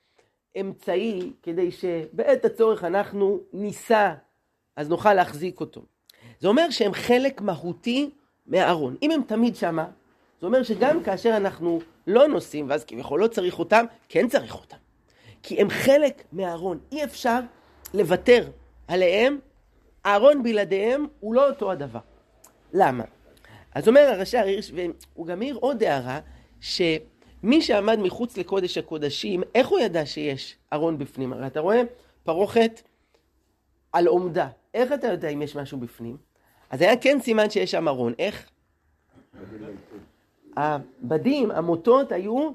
אמצעי 0.61 1.33
כדי 1.43 1.71
שבעת 1.71 2.45
הצורך 2.45 2.85
אנחנו 2.85 3.41
ניסע, 3.53 4.15
אז 4.77 4.89
נוכל 4.89 5.15
להחזיק 5.15 5.61
אותו. 5.61 5.83
זה 6.41 6.49
אומר 6.49 6.71
שהם 6.71 6.93
חלק 6.93 7.41
מהותי 7.41 8.11
מהארון. 8.47 8.97
אם 9.03 9.11
הם 9.11 9.23
תמיד 9.23 9.57
שמה, 9.57 9.89
זה 10.41 10.47
אומר 10.47 10.63
שגם 10.63 11.03
כאשר 11.03 11.37
אנחנו 11.37 11.81
לא 12.07 12.29
נוסעים, 12.29 12.71
ואז 12.71 12.85
כביכול 12.85 13.21
לא 13.21 13.27
צריך 13.27 13.59
אותם, 13.59 13.85
כן 14.09 14.29
צריך 14.29 14.55
אותם. 14.55 14.77
כי 15.43 15.61
הם 15.61 15.71
חלק 15.71 16.23
מהארון. 16.33 16.79
אי 16.93 17.05
אפשר 17.05 17.41
לוותר 17.95 18.49
עליהם, 18.89 19.39
אהרון 20.07 20.43
בלעדיהם 20.43 21.07
הוא 21.21 21.35
לא 21.35 21.49
אותו 21.49 21.73
הדבר. 21.73 22.01
למה? 22.73 23.05
אז 23.75 23.89
אומר 23.89 24.01
הרש"ר 24.01 24.39
הירש, 24.39 24.73
והוא 25.15 25.27
גם 25.27 25.43
העיר 25.43 25.57
עוד 25.57 25.83
הערה, 25.83 26.21
שמי 26.61 27.61
שעמד 27.61 27.99
מחוץ 27.99 28.37
לקודש 28.37 28.79
הקודשים, 28.79 29.43
איך 29.55 29.69
הוא 29.69 29.79
ידע 29.79 30.07
שיש 30.07 30.57
ארון 30.73 30.99
בפנים? 30.99 31.33
הרי 31.33 31.47
אתה 31.47 31.61
רואה 31.61 31.83
פרוכת 32.23 32.83
על 33.93 34.07
עומדה. 34.07 34.49
איך 34.75 34.93
אתה 34.93 35.07
יודע 35.07 35.29
אם 35.29 35.43
יש 35.43 35.57
משהו 35.57 35.79
בפנים? 35.79 36.17
אז 36.71 36.83
היה 36.83 36.97
כן 36.97 37.21
סימן 37.21 37.51
שיש 37.51 37.71
שם 37.71 37.89
ארון. 37.89 38.13
איך? 38.19 38.51
הבדים, 40.57 41.51
המוטות 41.51 42.13
היו 42.13 42.51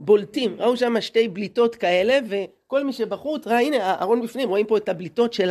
בולטים. 0.00 0.56
ראו 0.58 0.76
שם 0.76 1.00
שתי 1.00 1.28
בליטות 1.28 1.74
כאלה, 1.74 2.18
וכל 2.28 2.84
מי 2.84 2.92
שבחוץ 2.92 3.46
ראה, 3.46 3.60
הנה, 3.60 3.76
הארון 3.76 4.22
בפנים, 4.22 4.48
רואים 4.48 4.66
פה 4.66 4.76
את 4.76 4.88
הבליטות 4.88 5.32
של, 5.32 5.50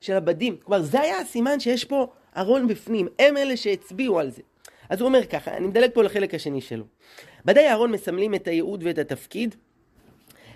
של 0.00 0.12
הבדים. 0.12 0.56
כלומר, 0.62 0.82
זה 0.82 1.00
היה 1.00 1.20
הסימן 1.20 1.60
שיש 1.60 1.84
פה 1.84 2.06
ארון 2.36 2.68
בפנים. 2.68 3.08
הם 3.18 3.36
אלה 3.36 3.56
שהצביעו 3.56 4.18
על 4.18 4.30
זה. 4.30 4.42
אז 4.88 5.00
הוא 5.00 5.08
אומר 5.08 5.24
ככה, 5.24 5.56
אני 5.56 5.66
מדלג 5.66 5.90
פה 5.94 6.02
לחלק 6.02 6.34
השני 6.34 6.60
שלו. 6.60 6.84
בדי 7.44 7.66
הארון 7.66 7.92
מסמלים 7.92 8.34
את 8.34 8.48
הייעוד 8.48 8.82
ואת 8.84 8.98
התפקיד, 8.98 9.54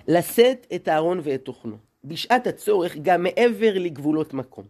לשאת 0.09 0.67
את 0.75 0.89
הארון 0.89 1.21
ואת 1.23 1.45
תוכנו. 1.45 1.77
בשעת 2.05 2.47
הצורך 2.47 2.97
גם 3.03 3.23
מעבר 3.23 3.73
לגבולות 3.75 4.35
מקום. 4.35 4.65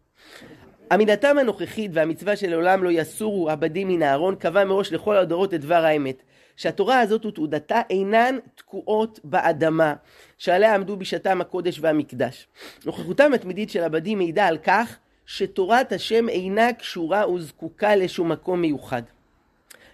עמידתם 0.93 1.39
הנוכחית 1.39 1.91
והמצווה 1.95 2.37
שלעולם 2.37 2.85
לא 2.85 2.91
יסורו 2.91 3.51
עבדים 3.51 3.89
מן 3.89 4.03
הארון 4.03 4.35
קבע 4.35 4.65
מראש 4.65 4.93
לכל 4.93 5.17
הדורות 5.17 5.55
את 5.55 5.61
דבר 5.61 5.85
האמת. 5.85 6.23
שהתורה 6.57 7.01
הזאת 7.01 7.27
ותעודתה 7.27 7.81
אינן 7.91 8.39
תקועות 8.55 9.21
באדמה 9.25 9.95
שעליה 10.39 10.75
עמדו 10.75 10.97
בשעתם 10.97 11.41
הקודש 11.41 11.79
והמקדש. 11.81 12.49
נוכחותם 12.87 13.33
התמידית 13.33 13.71
של 13.71 13.85
עבדים 13.85 14.19
מעידה 14.19 14.47
על 14.47 14.59
כך 14.59 14.99
שתורת 15.31 15.93
השם 15.93 16.29
אינה 16.29 16.73
קשורה 16.73 17.31
וזקוקה 17.31 17.97
לשום 17.97 18.33
מקום 18.33 18.61
מיוחד. 18.61 19.03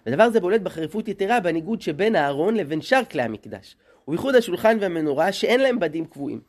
ודבר 0.06 0.30
זה 0.30 0.40
בולט 0.40 0.60
בחריפות 0.60 1.08
יתרה 1.08 1.40
בניגוד 1.40 1.82
שבין 1.82 2.16
הארון 2.16 2.54
לבין 2.56 2.80
שאר 2.80 3.04
כלי 3.04 3.22
המקדש, 3.22 3.76
ובייחוד 4.08 4.34
השולחן 4.34 4.78
והמנורה 4.80 5.32
שאין 5.32 5.60
להם 5.60 5.80
בדים 5.80 6.06
קבועים. 6.06 6.40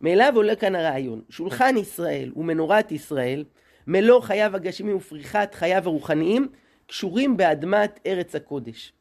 מאליו 0.00 0.32
עולה 0.36 0.56
כאן 0.56 0.74
הרעיון, 0.74 1.22
שולחן 1.30 1.76
ישראל 1.76 2.32
ומנורת 2.36 2.92
ישראל, 2.92 3.44
מלוא 3.86 4.20
חייו 4.20 4.56
הגשמי 4.56 4.92
ופריחת 4.92 5.54
חייו 5.54 5.82
הרוחניים, 5.84 6.48
קשורים 6.86 7.36
באדמת 7.36 8.00
ארץ 8.06 8.34
הקודש. 8.34 8.92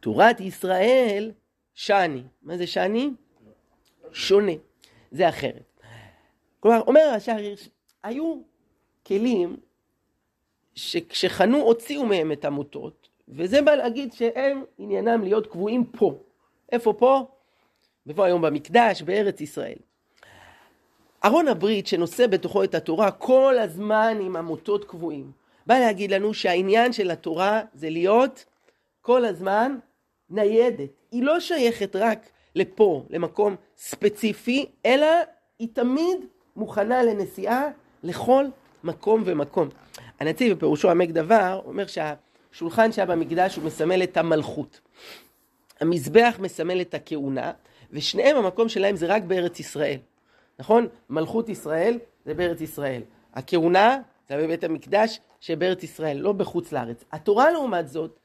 תורת 0.00 0.40
ישראל, 0.40 1.32
שני. 1.74 2.22
מה 2.42 2.56
זה 2.56 2.66
שני? 2.66 3.10
שונה. 4.12 4.52
זה 5.10 5.28
אחרת. 5.28 5.80
כלומר, 6.60 6.80
אומר 6.80 7.12
השער 7.16 7.36
הירש, 7.36 7.68
היו 8.02 8.53
כלים 9.06 9.56
שכשחנו 10.74 11.58
הוציאו 11.58 12.06
מהם 12.06 12.32
את 12.32 12.44
המוטות, 12.44 13.08
וזה 13.28 13.62
בא 13.62 13.74
להגיד 13.74 14.12
שהם 14.12 14.64
עניינם 14.78 15.22
להיות 15.22 15.46
קבועים 15.46 15.84
פה. 15.84 16.14
איפה 16.72 16.92
פה? 16.92 17.26
ופה 18.06 18.26
היום 18.26 18.42
במקדש, 18.42 19.02
בארץ 19.02 19.40
ישראל. 19.40 19.76
ארון 21.24 21.48
הברית 21.48 21.86
שנושא 21.86 22.26
בתוכו 22.26 22.64
את 22.64 22.74
התורה 22.74 23.10
כל 23.10 23.58
הזמן 23.58 24.18
עם 24.20 24.36
המוטות 24.36 24.84
קבועים. 24.84 25.32
בא 25.66 25.78
להגיד 25.78 26.10
לנו 26.10 26.34
שהעניין 26.34 26.92
של 26.92 27.10
התורה 27.10 27.62
זה 27.74 27.90
להיות 27.90 28.44
כל 29.00 29.24
הזמן 29.24 29.76
ניידת. 30.30 30.90
היא 31.12 31.22
לא 31.22 31.40
שייכת 31.40 31.96
רק 31.96 32.28
לפה, 32.54 33.04
למקום 33.10 33.56
ספציפי, 33.76 34.66
אלא 34.86 35.06
היא 35.58 35.68
תמיד 35.72 36.18
מוכנה 36.56 37.02
לנסיעה 37.02 37.68
לכל 38.02 38.44
מקום 38.84 39.22
ומקום. 39.26 39.68
הנציב 40.20 40.56
בפירושו 40.56 40.90
עמק 40.90 41.08
דבר 41.08 41.60
אומר 41.64 41.84
שהשולחן 41.86 42.92
שהיה 42.92 43.06
במקדש 43.06 43.56
הוא 43.56 43.64
מסמל 43.64 44.02
את 44.02 44.16
המלכות. 44.16 44.80
המזבח 45.80 46.36
מסמל 46.38 46.80
את 46.80 46.94
הכהונה, 46.94 47.52
ושניהם 47.90 48.36
המקום 48.36 48.68
שלהם 48.68 48.96
זה 48.96 49.06
רק 49.06 49.22
בארץ 49.22 49.60
ישראל. 49.60 49.98
נכון? 50.58 50.86
מלכות 51.10 51.48
ישראל 51.48 51.98
זה 52.24 52.34
בארץ 52.34 52.60
ישראל. 52.60 53.02
הכהונה 53.34 53.98
זה 54.28 54.36
בבית 54.36 54.64
המקדש 54.64 55.20
שבארץ 55.40 55.82
ישראל, 55.82 56.16
לא 56.16 56.32
בחוץ 56.32 56.72
לארץ. 56.72 57.04
התורה 57.12 57.50
לעומת 57.50 57.88
זאת, 57.88 58.18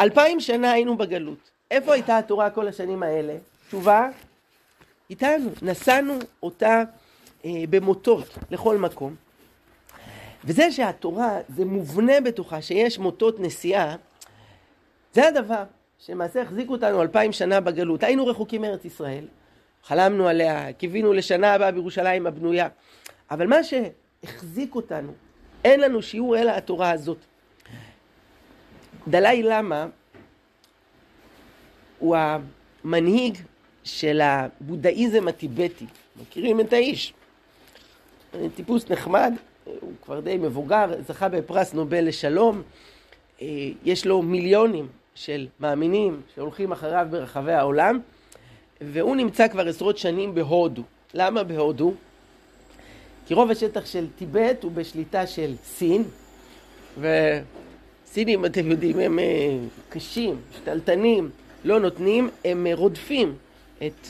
אלפיים 0.00 0.40
שנה 0.40 0.72
היינו 0.72 0.96
בגלות. 0.96 1.50
איפה 1.70 1.94
הייתה 1.94 2.18
התורה 2.18 2.50
כל 2.50 2.68
השנים 2.68 3.02
האלה? 3.02 3.36
תשובה, 3.68 4.08
איתנו. 5.10 5.50
נשאנו 5.62 6.18
אותה 6.42 6.82
אה, 7.44 7.50
במוטות 7.70 8.38
לכל 8.50 8.78
מקום. 8.78 9.14
וזה 10.48 10.72
שהתורה, 10.72 11.38
זה 11.56 11.64
מובנה 11.64 12.20
בתוכה 12.20 12.62
שיש 12.62 12.98
מוטות 12.98 13.40
נסיעה, 13.40 13.96
זה 15.12 15.28
הדבר 15.28 15.64
שלמעשה 15.98 16.42
החזיק 16.42 16.70
אותנו 16.70 17.02
אלפיים 17.02 17.32
שנה 17.32 17.60
בגלות. 17.60 18.02
היינו 18.02 18.26
רחוקים 18.26 18.62
מארץ 18.62 18.84
ישראל, 18.84 19.24
חלמנו 19.84 20.28
עליה, 20.28 20.72
קיווינו 20.72 21.12
לשנה 21.12 21.54
הבאה 21.54 21.72
בירושלים 21.72 22.26
הבנויה. 22.26 22.68
אבל 23.30 23.46
מה 23.46 23.56
שהחזיק 23.62 24.74
אותנו, 24.74 25.12
אין 25.64 25.80
לנו 25.80 26.02
שיעור 26.02 26.38
אלא 26.38 26.50
התורה 26.50 26.90
הזאת. 26.90 27.18
דלאי 29.08 29.42
למה 29.42 29.86
הוא 31.98 32.16
המנהיג 32.84 33.38
של 33.84 34.20
הבודהיזם 34.20 35.28
הטיבטי. 35.28 35.86
מכירים 36.22 36.60
את 36.60 36.72
האיש? 36.72 37.14
טיפוס 38.54 38.90
נחמד, 38.90 39.34
הוא 39.80 39.92
כבר 40.02 40.20
די 40.20 40.36
מבוגר, 40.36 40.86
זכה 41.06 41.28
בפרס 41.28 41.74
נובל 41.74 42.08
לשלום, 42.08 42.62
אה, 43.42 43.46
יש 43.84 44.06
לו 44.06 44.22
מיליונים 44.22 44.86
של 45.14 45.46
מאמינים 45.60 46.20
שהולכים 46.34 46.72
אחריו 46.72 47.06
ברחבי 47.10 47.52
העולם, 47.52 48.00
והוא 48.80 49.16
נמצא 49.16 49.48
כבר 49.48 49.68
עשרות 49.68 49.98
שנים 49.98 50.34
בהודו. 50.34 50.82
למה 51.14 51.44
בהודו? 51.44 51.94
כי 53.26 53.34
רוב 53.34 53.50
השטח 53.50 53.86
של 53.86 54.06
טיבט 54.18 54.62
הוא 54.62 54.72
בשליטה 54.72 55.26
של 55.26 55.54
סין, 55.64 56.04
וסינים, 57.00 58.44
אתם 58.44 58.70
יודעים, 58.70 58.98
הם 58.98 59.18
אה, 59.18 59.24
קשים, 59.88 60.36
שתלטנים, 60.56 61.30
לא 61.64 61.80
נותנים, 61.80 62.30
הם 62.44 62.66
אה, 62.66 62.74
רודפים 62.74 63.34
את 63.86 64.06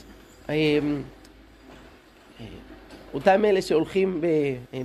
אותם 3.15 3.45
אלה 3.45 3.63
שהולכים 3.63 4.21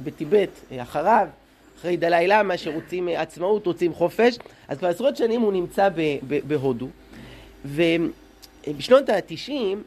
בטיבט 0.04 0.50
אחריו, 0.78 1.28
אחרי 1.80 1.98
דלאי 1.98 2.28
למה, 2.28 2.58
שרוצים 2.58 3.08
עצמאות, 3.08 3.66
רוצים 3.66 3.94
חופש, 3.94 4.38
אז 4.68 4.78
כבר 4.78 4.88
עשרות 4.88 5.18
שנים 5.18 5.42
הוא 5.42 5.54
נמצא 5.54 5.90
בהודו, 6.48 6.88
ובשנות 7.66 9.10
התשעים 9.10 9.84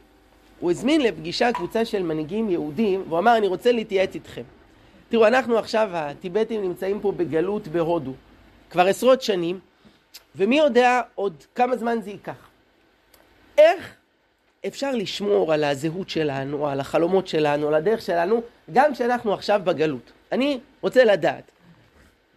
הוא 0.59 0.71
הזמין 0.71 1.01
לפגישה 1.01 1.53
קבוצה 1.53 1.85
של 1.85 2.03
מנהיגים 2.03 2.49
יהודים, 2.49 3.03
והוא 3.07 3.19
אמר, 3.19 3.37
אני 3.37 3.47
רוצה 3.47 3.71
להתייעץ 3.71 4.15
איתכם. 4.15 4.41
תראו, 5.09 5.27
אנחנו 5.27 5.57
עכשיו, 5.57 5.89
הטיבטים 5.93 6.61
נמצאים 6.61 6.99
פה 6.99 7.11
בגלות 7.11 7.67
בהודו, 7.67 8.13
כבר 8.69 8.87
עשרות 8.87 9.21
שנים, 9.21 9.59
ומי 10.35 10.57
יודע 10.57 11.01
עוד 11.15 11.43
כמה 11.55 11.77
זמן 11.77 11.97
זה 12.03 12.09
ייקח. 12.09 12.47
איך 13.57 13.95
אפשר 14.65 14.91
לשמור 14.91 15.53
על 15.53 15.63
הזהות 15.63 16.09
שלנו, 16.09 16.67
על 16.67 16.79
החלומות 16.79 17.27
שלנו, 17.27 17.67
על 17.67 17.73
הדרך 17.73 18.01
שלנו, 18.01 18.41
גם 18.73 18.93
כשאנחנו 18.93 19.33
עכשיו 19.33 19.61
בגלות? 19.63 20.11
אני 20.31 20.59
רוצה 20.81 21.03
לדעת, 21.03 21.51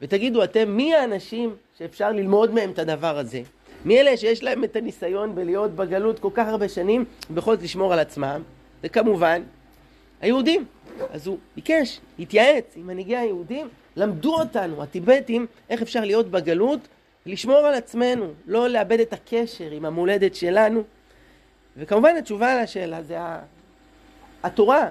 ותגידו 0.03 0.45
אתם, 0.45 0.77
מי 0.77 0.95
האנשים 0.95 1.57
שאפשר 1.79 2.13
ללמוד 2.13 2.55
מהם 2.55 2.71
את 2.71 2.79
הדבר 2.79 3.19
הזה? 3.19 3.43
מי 3.85 4.01
אלה 4.01 4.17
שיש 4.17 4.43
להם 4.43 4.65
את 4.65 4.77
הניסיון 4.77 5.35
בלהיות 5.35 5.71
בגלות 5.71 6.19
כל 6.19 6.31
כך 6.35 6.47
הרבה 6.49 6.69
שנים, 6.69 7.05
ובכל 7.31 7.55
זאת 7.55 7.65
לשמור 7.65 7.93
על 7.93 7.99
עצמם? 7.99 8.43
זה 8.83 8.89
כמובן 8.89 9.43
היהודים. 10.21 10.65
אז 11.11 11.27
הוא 11.27 11.39
ביקש, 11.57 12.01
התייעץ 12.19 12.73
עם 12.77 12.87
מנהיגי 12.87 13.17
היהודים, 13.17 13.69
למדו 13.97 14.35
אותנו, 14.35 14.83
הטיבטים, 14.83 15.47
איך 15.71 15.83
אפשר 15.83 16.01
להיות 16.01 16.31
בגלות, 16.31 16.81
לשמור 17.27 17.59
על 17.59 17.75
עצמנו, 17.75 18.33
לא 18.47 18.69
לאבד 18.69 19.01
את 19.01 19.13
הקשר 19.13 19.71
עם 19.71 19.85
המולדת 19.85 20.35
שלנו. 20.35 20.83
וכמובן 21.77 22.17
התשובה 22.17 22.63
לשאלה 22.63 23.03
זה 23.03 23.19
התורה, 24.43 24.89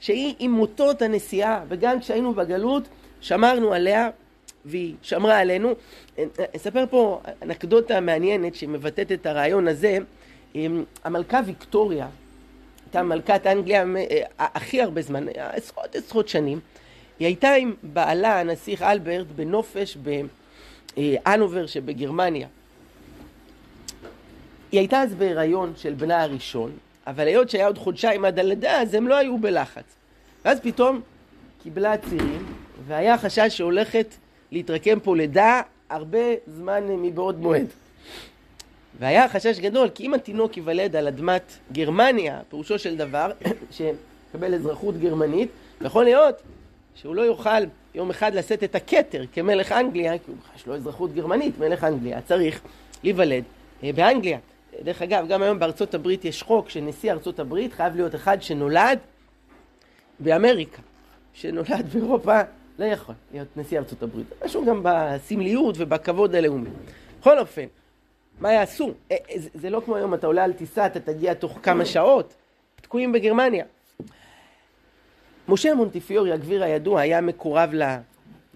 שהיא 0.00 0.34
עם 0.38 0.50
מוטות 0.50 1.02
הנסיעה, 1.02 1.64
וגם 1.68 2.00
כשהיינו 2.00 2.34
בגלות, 2.34 2.88
שמרנו 3.20 3.72
עליה 3.72 4.10
והיא 4.64 4.94
שמרה 5.02 5.38
עלינו. 5.38 5.74
אספר 6.56 6.84
פה 6.90 7.20
אנקדוטה 7.42 8.00
מעניינת 8.00 8.54
שמבטאת 8.54 9.12
את 9.12 9.26
הרעיון 9.26 9.68
הזה. 9.68 9.98
המלכה 11.04 11.40
ויקטוריה, 11.46 12.08
הייתה 12.84 13.02
מלכת 13.02 13.46
אנגליה 13.46 13.84
אה, 13.96 14.22
הכי 14.38 14.82
הרבה 14.82 15.02
זמן, 15.02 15.26
עשרות 15.36 15.96
עשרות 15.96 16.28
שנים. 16.28 16.60
היא 17.18 17.26
הייתה 17.26 17.52
עם 17.54 17.74
בעלה, 17.82 18.40
הנסיך 18.40 18.82
אלברט, 18.82 19.26
בנופש 19.26 19.98
באנובר 20.96 21.66
שבגרמניה. 21.66 22.48
היא 24.72 24.80
הייתה 24.80 25.02
אז 25.02 25.14
בהיריון 25.14 25.72
של 25.76 25.94
בנה 25.94 26.22
הראשון, 26.22 26.72
אבל 27.06 27.26
היות 27.26 27.50
שהיה 27.50 27.66
עוד 27.66 27.78
חודשיים 27.78 28.24
עד 28.24 28.38
הלידה, 28.38 28.80
אז 28.80 28.94
הם 28.94 29.08
לא 29.08 29.16
היו 29.16 29.38
בלחץ. 29.38 29.84
ואז 30.44 30.60
פתאום 30.60 31.00
קיבלה 31.62 31.96
צירים, 31.96 32.46
והיה 32.86 33.18
חשש 33.18 33.48
שהולכת 33.48 34.14
להתרקם 34.52 35.00
פה 35.00 35.16
לידה 35.16 35.60
הרבה 35.90 36.18
זמן 36.46 36.84
מבעוד 36.88 37.40
מועד. 37.40 37.66
והיה 38.98 39.28
חשש 39.28 39.58
גדול, 39.58 39.88
כי 39.88 40.06
אם 40.06 40.14
התינוק 40.14 40.56
ייוולד 40.56 40.96
על 40.96 41.08
אדמת 41.08 41.52
גרמניה, 41.72 42.40
פירושו 42.48 42.78
של 42.78 42.96
דבר, 42.96 43.30
שיקבל 43.76 44.54
אזרחות 44.54 45.00
גרמנית, 45.00 45.48
יכול 45.80 46.04
להיות 46.04 46.42
שהוא 46.94 47.14
לא 47.14 47.22
יוכל 47.22 47.64
יום 47.94 48.10
אחד 48.10 48.34
לשאת 48.34 48.64
את 48.64 48.74
הכתר 48.74 49.24
כמלך 49.32 49.72
אנגליה, 49.72 50.18
כי 50.18 50.32
יש 50.56 50.66
לו 50.66 50.74
אזרחות 50.74 51.14
גרמנית, 51.14 51.58
מלך 51.58 51.84
אנגליה, 51.84 52.20
צריך 52.20 52.60
להיוולד 53.04 53.44
אה, 53.84 53.92
באנגליה. 53.92 54.38
דרך 54.82 55.02
אגב, 55.02 55.28
גם 55.28 55.42
היום 55.42 55.58
בארצות 55.58 55.94
הברית 55.94 56.24
יש 56.24 56.42
חוק 56.42 56.68
שנשיא 56.68 57.12
ארצות 57.12 57.38
הברית 57.38 57.72
חייב 57.72 57.96
להיות 57.96 58.14
אחד 58.14 58.42
שנולד 58.42 58.98
באמריקה, 60.20 60.82
שנולד 61.32 61.88
באירופה 61.92 62.40
לא 62.78 62.84
יכול 62.84 63.14
להיות 63.32 63.48
נשיא 63.56 63.78
ארצות 63.78 64.02
הברית. 64.02 64.26
משהו 64.44 64.64
גם 64.64 64.80
בסמליות 64.82 65.74
ובכבוד 65.78 66.34
הלאומי. 66.34 66.70
בכל 67.20 67.38
אופן, 67.38 67.64
מה 68.40 68.52
יעשו? 68.52 68.92
אה, 69.10 69.16
אה, 69.30 69.36
זה 69.54 69.70
לא 69.70 69.82
כמו 69.84 69.96
היום, 69.96 70.14
אתה 70.14 70.26
עולה 70.26 70.44
על 70.44 70.52
טיסה, 70.52 70.86
אתה 70.86 71.00
תגיע 71.00 71.34
תוך 71.34 71.58
כמה 71.62 71.84
שעות, 71.84 72.34
תקועים 72.80 73.12
בגרמניה. 73.12 73.64
משה 75.48 75.74
מונטיפיורי, 75.74 76.32
הגביר 76.32 76.64
הידוע, 76.64 77.00
היה 77.00 77.20
מקורב 77.20 77.72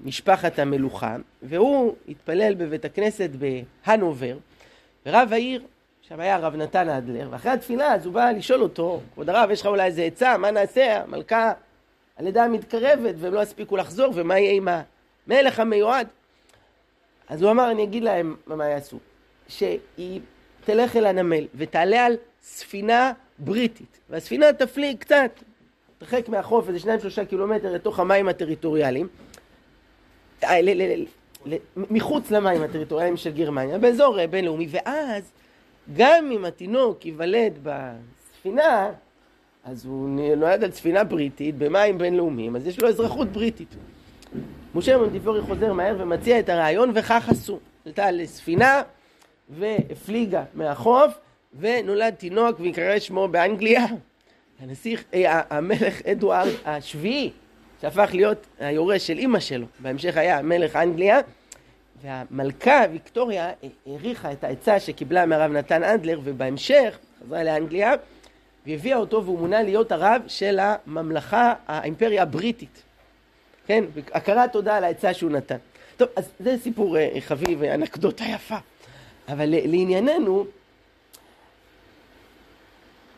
למשפחת 0.02 0.58
המלוכה, 0.58 1.16
והוא 1.42 1.94
התפלל 2.08 2.54
בבית 2.54 2.84
הכנסת 2.84 3.30
בהנובר, 3.30 4.36
ורב 5.06 5.28
העיר, 5.32 5.62
שם 6.12 6.20
היה 6.20 6.36
הרב 6.36 6.56
נתן 6.56 6.88
אדלר, 6.88 7.28
ואחרי 7.30 7.50
התפילה 7.50 7.94
אז 7.94 8.06
הוא 8.06 8.14
בא 8.14 8.30
לשאול 8.30 8.62
אותו, 8.62 9.00
כבוד 9.14 9.30
הרב, 9.30 9.50
יש 9.50 9.60
לך 9.60 9.66
אולי 9.66 9.84
איזה 9.84 10.02
עצה, 10.02 10.38
מה 10.38 10.50
נעשה? 10.50 11.02
המלכה 11.02 11.52
הלידה 12.18 12.48
מתקרבת 12.48 13.14
והם 13.18 13.34
לא 13.34 13.42
יספיקו 13.42 13.76
לחזור, 13.76 14.12
ומה 14.14 14.38
יהיה 14.38 14.52
עם 14.52 14.68
המלך 15.26 15.60
המיועד? 15.60 16.08
אז 17.28 17.42
הוא 17.42 17.50
אמר, 17.50 17.70
אני 17.70 17.82
אגיד 17.82 18.02
להם 18.02 18.36
מה 18.46 18.66
יעשו. 18.66 18.98
שהיא 19.48 20.20
תלך 20.64 20.96
אל 20.96 21.06
הנמל 21.06 21.46
ותעלה 21.54 22.06
על 22.06 22.16
ספינה 22.42 23.12
בריטית, 23.38 23.98
והספינה 24.10 24.52
תפליג 24.52 24.98
קצת, 24.98 25.30
תרחק 25.98 26.28
מהחוף 26.28 26.68
איזה 26.68 26.78
שניים 26.78 27.00
שלושה 27.00 27.24
קילומטר 27.24 27.72
לתוך 27.72 28.00
המים 28.00 28.28
הטריטוריאליים, 28.28 29.08
אה, 30.44 30.58
מחוץ 31.76 32.30
למים 32.30 32.62
הטריטוריאליים 32.62 33.16
של 33.16 33.30
גרמניה, 33.30 33.78
באזור 33.78 34.26
בינלאומי, 34.26 34.66
ואז 34.70 35.32
גם 35.96 36.30
אם 36.32 36.44
התינוק 36.44 37.06
ייוולד 37.06 37.58
בספינה, 37.62 38.90
אז 39.64 39.86
הוא 39.86 40.08
נולד 40.36 40.64
על 40.64 40.70
ספינה 40.70 41.04
בריטית 41.04 41.58
במים 41.58 41.98
בינלאומיים, 41.98 42.56
אז 42.56 42.66
יש 42.66 42.80
לו 42.80 42.88
אזרחות 42.88 43.28
בריטית. 43.28 43.74
משה 44.74 44.98
מונטיפורי 44.98 45.40
חוזר 45.40 45.72
מהר 45.72 45.96
ומציע 45.98 46.38
את 46.38 46.48
הרעיון, 46.48 46.92
וכך 46.94 47.28
עשו. 47.28 47.58
עלתה 47.86 48.10
לספינה 48.10 48.82
והפליגה 49.48 50.44
מהחוף, 50.54 51.12
ונולד 51.60 52.14
תינוק 52.14 52.60
ויקרא 52.60 52.98
שמו 52.98 53.28
באנגליה, 53.28 53.84
הנסיך, 54.60 55.04
אה, 55.14 55.42
המלך 55.50 56.02
אדוארד 56.06 56.52
השביעי, 56.64 57.30
שהפך 57.80 58.10
להיות 58.12 58.46
היורש 58.60 59.06
של 59.06 59.18
אימא 59.18 59.40
שלו, 59.40 59.66
בהמשך 59.78 60.16
היה 60.16 60.42
מלך 60.42 60.76
אנגליה, 60.76 61.20
והמלכה 62.02 62.80
ויקטוריה 62.92 63.50
העריכה 63.86 64.32
את 64.32 64.44
העצה 64.44 64.80
שקיבלה 64.80 65.26
מהרב 65.26 65.52
נתן 65.52 65.84
אנדלר, 65.84 66.20
ובהמשך 66.24 66.98
חזרה 67.24 67.44
לאנגליה, 67.44 67.92
והביאה 68.66 68.96
אותו 68.96 69.24
והוא 69.24 69.38
מונה 69.38 69.62
להיות 69.62 69.92
הרב 69.92 70.22
של 70.26 70.58
הממלכה, 70.58 71.54
האימפריה 71.68 72.22
הבריטית. 72.22 72.82
כן, 73.66 73.84
הכרת 74.12 74.52
תודה 74.52 74.76
על 74.76 74.84
העצה 74.84 75.14
שהוא 75.14 75.30
נתן. 75.30 75.56
טוב, 75.96 76.08
אז 76.16 76.30
זה 76.40 76.56
סיפור 76.62 76.98
אה, 76.98 77.08
חביב, 77.20 77.62
אנקדוטה 77.62 78.24
יפה. 78.24 78.56
אבל 79.28 79.46
לענייננו, 79.48 80.46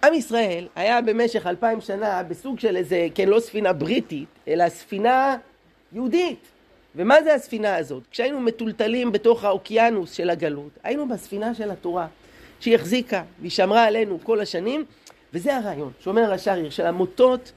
עם 0.04 0.14
ישראל 0.14 0.68
היה 0.76 1.00
במשך 1.00 1.46
אלפיים 1.46 1.80
שנה 1.80 2.22
בסוג 2.22 2.60
של 2.60 2.76
איזה, 2.76 3.06
כן, 3.14 3.28
לא 3.28 3.40
ספינה 3.40 3.72
בריטית, 3.72 4.28
אלא 4.48 4.68
ספינה 4.68 5.36
יהודית. 5.92 6.53
ומה 6.96 7.22
זה 7.22 7.34
הספינה 7.34 7.76
הזאת? 7.76 8.02
כשהיינו 8.10 8.40
מטולטלים 8.40 9.12
בתוך 9.12 9.44
האוקיינוס 9.44 10.12
של 10.12 10.30
הגלות, 10.30 10.70
היינו 10.82 11.08
בספינה 11.08 11.54
של 11.54 11.70
התורה, 11.70 12.06
שהיא 12.60 12.74
החזיקה 12.74 13.22
והיא 13.40 13.50
שמרה 13.50 13.84
עלינו 13.84 14.18
כל 14.22 14.40
השנים, 14.40 14.84
וזה 15.32 15.56
הרעיון, 15.56 15.92
שאומר 16.00 16.32
השריר, 16.32 16.70
של 16.70 16.86
המוטות, 16.86 17.52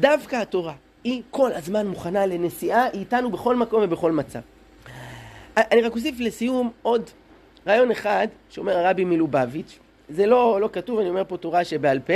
דווקא 0.00 0.36
התורה, 0.36 0.74
היא 1.04 1.22
כל 1.30 1.52
הזמן 1.52 1.86
מוכנה 1.86 2.26
לנסיעה, 2.26 2.84
היא 2.84 3.00
איתנו 3.00 3.30
בכל 3.30 3.56
מקום 3.56 3.82
ובכל 3.84 4.12
מצב. 4.12 4.40
אני 5.56 5.80
רק 5.80 5.94
אוסיף 5.94 6.20
לסיום 6.20 6.70
עוד 6.82 7.10
רעיון 7.66 7.90
אחד 7.90 8.26
שאומר 8.50 8.78
הרבי 8.78 9.04
מלובביץ', 9.04 9.78
זה 10.08 10.26
לא, 10.26 10.60
לא 10.60 10.68
כתוב, 10.72 10.98
אני 10.98 11.08
אומר 11.08 11.22
פה 11.28 11.36
תורה 11.36 11.64
שבעל 11.64 12.00
פה, 12.00 12.12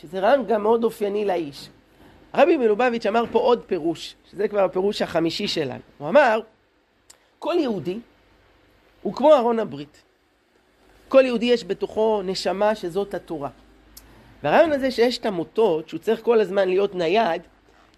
שזה 0.00 0.20
רעיון 0.20 0.46
גם 0.46 0.62
מאוד 0.62 0.84
אופייני 0.84 1.24
לאיש. 1.24 1.68
הרבי 2.32 2.56
מלובביץ' 2.56 3.06
אמר 3.06 3.24
פה 3.32 3.38
עוד 3.38 3.62
פירוש, 3.66 4.14
שזה 4.30 4.48
כבר 4.48 4.64
הפירוש 4.64 5.02
החמישי 5.02 5.48
שלנו. 5.48 5.80
הוא 5.98 6.08
אמר, 6.08 6.40
כל 7.38 7.54
יהודי 7.58 7.98
הוא 9.02 9.14
כמו 9.14 9.34
ארון 9.34 9.58
הברית. 9.58 10.02
כל 11.08 11.22
יהודי 11.24 11.46
יש 11.46 11.64
בתוכו 11.64 12.22
נשמה 12.24 12.74
שזאת 12.74 13.14
התורה. 13.14 13.50
והרעיון 14.42 14.72
הזה 14.72 14.90
שיש 14.90 15.18
את 15.18 15.26
המוטות, 15.26 15.88
שהוא 15.88 16.00
צריך 16.00 16.22
כל 16.22 16.40
הזמן 16.40 16.68
להיות 16.68 16.94
נייד, 16.94 17.42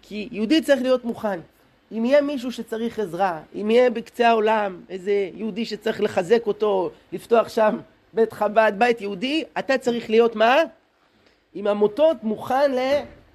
כי 0.01 0.29
יהודי 0.31 0.61
צריך 0.61 0.81
להיות 0.81 1.05
מוכן. 1.05 1.39
אם 1.91 2.05
יהיה 2.05 2.21
מישהו 2.21 2.51
שצריך 2.51 2.99
עזרה, 2.99 3.41
אם 3.55 3.71
יהיה 3.71 3.89
בקצה 3.89 4.29
העולם 4.29 4.81
איזה 4.89 5.29
יהודי 5.33 5.65
שצריך 5.65 6.01
לחזק 6.01 6.47
אותו, 6.47 6.91
לפתוח 7.13 7.49
שם 7.49 7.77
בית 8.13 8.33
חב"ד, 8.33 8.71
בית 8.77 9.01
יהודי, 9.01 9.43
אתה 9.59 9.77
צריך 9.77 10.09
להיות 10.09 10.35
מה? 10.35 10.55
עם 11.53 11.67
המוטות 11.67 12.23
מוכן 12.23 12.71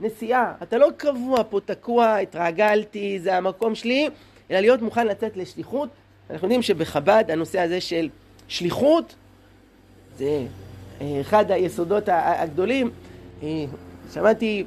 לנסיעה. 0.01 0.55
אתה 0.63 0.79
לא 0.79 0.89
קבוע 0.97 1.43
פה, 1.51 1.61
תקוע, 1.65 2.17
התרגלתי, 2.17 3.19
זה 3.21 3.37
המקום 3.37 3.75
שלי, 3.75 4.09
אלא 4.51 4.61
להיות 4.61 4.83
מוכן 4.83 5.07
לצאת 5.07 5.37
לשליחות. 5.37 5.89
אנחנו 6.31 6.47
יודעים 6.47 6.63
שבחב"ד 6.63 7.25
הנושא 7.29 7.61
הזה 7.61 7.81
של 7.81 8.09
שליחות 8.49 9.15
זה 10.17 10.47
אה, 11.01 11.21
אחד 11.21 11.51
היסודות 11.51 12.05
הגדולים. 12.09 12.91
אה, 13.43 13.49
שמעתי, 14.13 14.65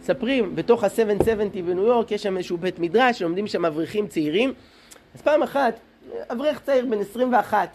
מספרים, 0.00 0.56
בתוך 0.56 0.84
ה-770 0.84 1.62
בניו 1.66 1.86
יורק 1.86 2.10
יש 2.10 2.22
שם 2.22 2.36
איזשהו 2.36 2.56
בית 2.56 2.78
מדרש, 2.78 3.22
לומדים 3.22 3.46
שם 3.46 3.64
אברכים 3.64 4.08
צעירים. 4.08 4.52
אז 5.14 5.22
פעם 5.22 5.42
אחת, 5.42 5.74
אברך 6.32 6.60
צעיר 6.60 6.86
בן 6.86 7.00
21, 7.00 7.68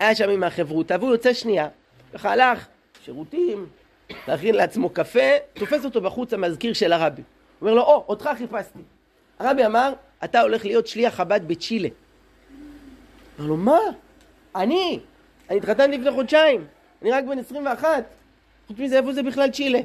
היה 0.00 0.14
שם 0.14 0.30
עם 0.30 0.44
החברותה, 0.44 0.96
והוא 1.00 1.10
יוצא 1.10 1.32
שנייה, 1.32 1.68
ככה 2.14 2.32
הלך, 2.32 2.66
שירותים, 3.04 3.66
להכין 4.28 4.54
לעצמו 4.54 4.88
קפה, 4.90 5.20
תופס 5.54 5.84
אותו 5.84 6.00
בחוץ 6.00 6.32
המזכיר 6.32 6.72
של 6.72 6.92
הרבי. 6.92 7.22
הוא 7.22 7.68
אומר 7.68 7.74
לו, 7.74 7.82
או, 7.82 8.04
oh, 8.06 8.08
אותך 8.08 8.30
חיפשתי. 8.38 8.78
הרבי 9.38 9.66
אמר, 9.66 9.92
אתה 10.24 10.40
הולך 10.40 10.64
להיות 10.64 10.86
שליח 10.86 11.14
חב"ד 11.14 11.40
בצ'ילה. 11.46 11.88
אמר 13.38 13.48
לו, 13.48 13.56
מה? 13.56 13.78
אני? 14.56 15.00
אני 15.50 15.58
התחתנתי 15.58 15.98
לפני 15.98 16.10
חודשיים, 16.10 16.64
אני 17.02 17.10
רק 17.10 17.24
בן 17.24 17.38
21. 17.38 18.04
חוץ 18.66 18.78
מזה, 18.78 18.96
איפה 18.96 19.12
זה 19.12 19.22
בכלל 19.22 19.50
צ'ילה? 19.50 19.78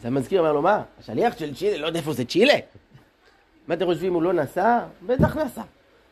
אז 0.00 0.06
המזכיר 0.06 0.40
אמר 0.40 0.52
לו, 0.52 0.62
מה? 0.62 0.82
השליח 1.00 1.38
של 1.38 1.54
צ'ילה, 1.54 1.78
לא 1.78 1.86
יודע 1.86 1.98
איפה 1.98 2.12
זה 2.12 2.24
צ'ילה? 2.24 2.54
מה 3.68 3.74
אתם 3.74 3.86
חושבים, 3.86 4.14
הוא 4.14 4.22
לא 4.22 4.32
נסע? 4.32 4.78
בטח 5.06 5.36
נסע. 5.36 5.62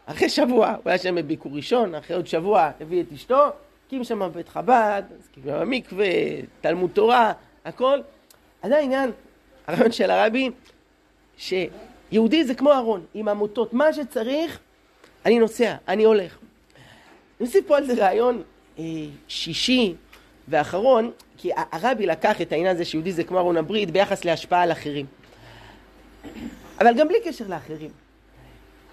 אחרי 0.07 0.29
שבוע, 0.29 0.69
הוא 0.69 0.83
היה 0.91 0.99
שם 0.99 1.15
בביקור 1.15 1.53
ראשון, 1.55 1.95
אחרי 1.95 2.17
עוד 2.17 2.27
שבוע 2.27 2.71
הביא 2.81 3.03
את 3.03 3.13
אשתו, 3.13 3.51
הקים 3.93 4.05
שם 4.05 4.31
בית 4.35 4.49
חב"ד, 4.49 5.03
הקים 5.31 5.43
שם 5.47 5.71
מקווה, 5.71 6.07
תלמוד 6.61 6.91
תורה, 6.91 7.33
הכל. 7.65 7.99
אז 8.63 8.73
העניין, 8.73 9.11
הרעיון 9.67 9.93
של 9.93 10.11
הרבי, 10.11 10.51
שיהודי 11.37 12.45
זה 12.45 12.55
כמו 12.55 12.73
ארון, 12.73 13.07
עם 13.15 13.29
עמותות, 13.29 13.73
מה 13.73 13.93
שצריך, 13.93 14.59
אני 15.27 15.39
נוסע, 15.39 15.75
אני 15.89 16.05
הולך. 16.05 16.39
אני 17.41 17.49
אוסיף 17.49 17.67
פה 17.67 17.77
על 17.77 17.87
זה 17.87 17.95
רעיון 17.95 18.43
אה, 18.79 18.85
שישי 19.29 19.95
ואחרון, 20.49 21.11
כי 21.39 21.51
הרבי 21.73 22.07
לקח 22.07 22.41
את 22.41 22.53
העניין 22.53 22.77
הזה 22.77 22.85
שיהודי 22.85 23.13
זה 23.13 23.25
כמו 23.25 23.39
ארון 23.39 23.57
הברית 23.57 23.91
ביחס 23.91 24.25
להשפעה 24.25 24.63
על 24.63 24.73
אחרים. 24.73 25.07
אבל 26.81 26.95
גם 26.97 27.09
בלי 27.09 27.19
קשר 27.25 27.45
לאחרים. 27.49 27.91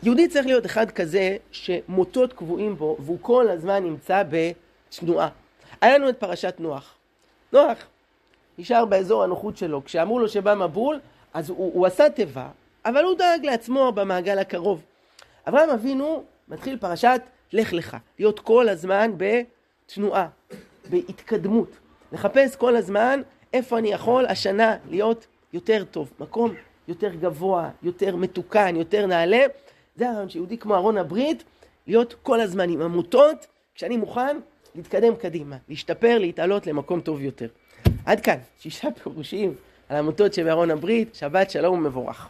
יהודי 0.04 0.28
צריך 0.28 0.46
להיות 0.46 0.66
אחד 0.66 0.92
כזה 0.92 1.38
שמוטות 1.52 2.34
קבועים 2.34 2.76
בו 2.76 2.98
והוא 3.00 3.18
כל 3.22 3.50
הזמן 3.50 3.84
נמצא 3.84 4.24
בתנועה. 4.98 5.30
היה 5.82 5.98
לנו 5.98 6.10
את 6.10 6.20
פרשת 6.20 6.56
נוח. 6.60 6.96
נוח 7.54 7.78
נשאר 8.58 8.86
באזור 8.86 9.24
הנוחות 9.24 9.58
שלו. 9.58 9.86
כשאמרו 9.86 10.20
לו 10.20 10.30
שבא 10.30 10.56
מבול, 10.56 11.00
אז 11.34 11.50
הוא, 11.50 11.72
הוא 11.74 11.86
עשה 11.86 12.10
תיבה, 12.10 12.48
אבל 12.86 13.04
הוא 13.04 13.18
דאג 13.18 13.46
לעצמו 13.46 13.92
במעגל 13.92 14.40
הקרוב. 14.40 14.84
אברהם 15.48 15.70
אבינו 15.70 16.24
מתחיל 16.48 16.78
פרשת 16.78 17.22
לך 17.54 17.74
לך, 17.74 17.98
להיות 18.20 18.40
כל 18.40 18.70
הזמן 18.70 19.12
בתנועה, 19.18 20.28
בהתקדמות. 20.90 21.70
לחפש 22.12 22.56
כל 22.56 22.76
הזמן 22.76 23.22
איפה 23.54 23.78
אני 23.78 23.92
יכול 23.92 24.26
השנה 24.26 24.78
להיות 24.90 25.28
יותר 25.54 25.84
טוב, 25.92 26.12
מקום 26.20 26.54
יותר 26.88 27.10
גבוה, 27.10 27.70
יותר 27.84 28.16
מתוקן, 28.16 28.76
יותר 28.76 29.06
נעלה. 29.06 29.46
זה 29.96 30.10
הרעיון 30.10 30.30
שיהודי 30.30 30.58
כמו 30.58 30.76
ארון 30.76 30.98
הברית, 30.98 31.44
להיות 31.88 32.16
כל 32.24 32.42
הזמן 32.42 32.70
עם 32.70 32.82
עמותות, 32.82 33.48
כשאני 33.76 33.98
מוכן 33.98 34.38
להתקדם 34.80 35.16
קדימה, 35.16 35.56
להשתפר, 35.70 36.18
להתעלות 36.18 36.68
למקום 36.68 37.02
טוב 37.02 37.22
יותר. 37.22 37.48
עד 38.06 38.22
כאן, 38.22 38.38
שישה 38.60 38.88
פירושים 39.04 39.54
על 39.90 39.98
עמותות 39.98 40.34
שבארון 40.34 40.72
הברית, 40.72 41.16
שבת 41.16 41.50
שלום 41.50 41.80
ומבורך. 41.80 42.28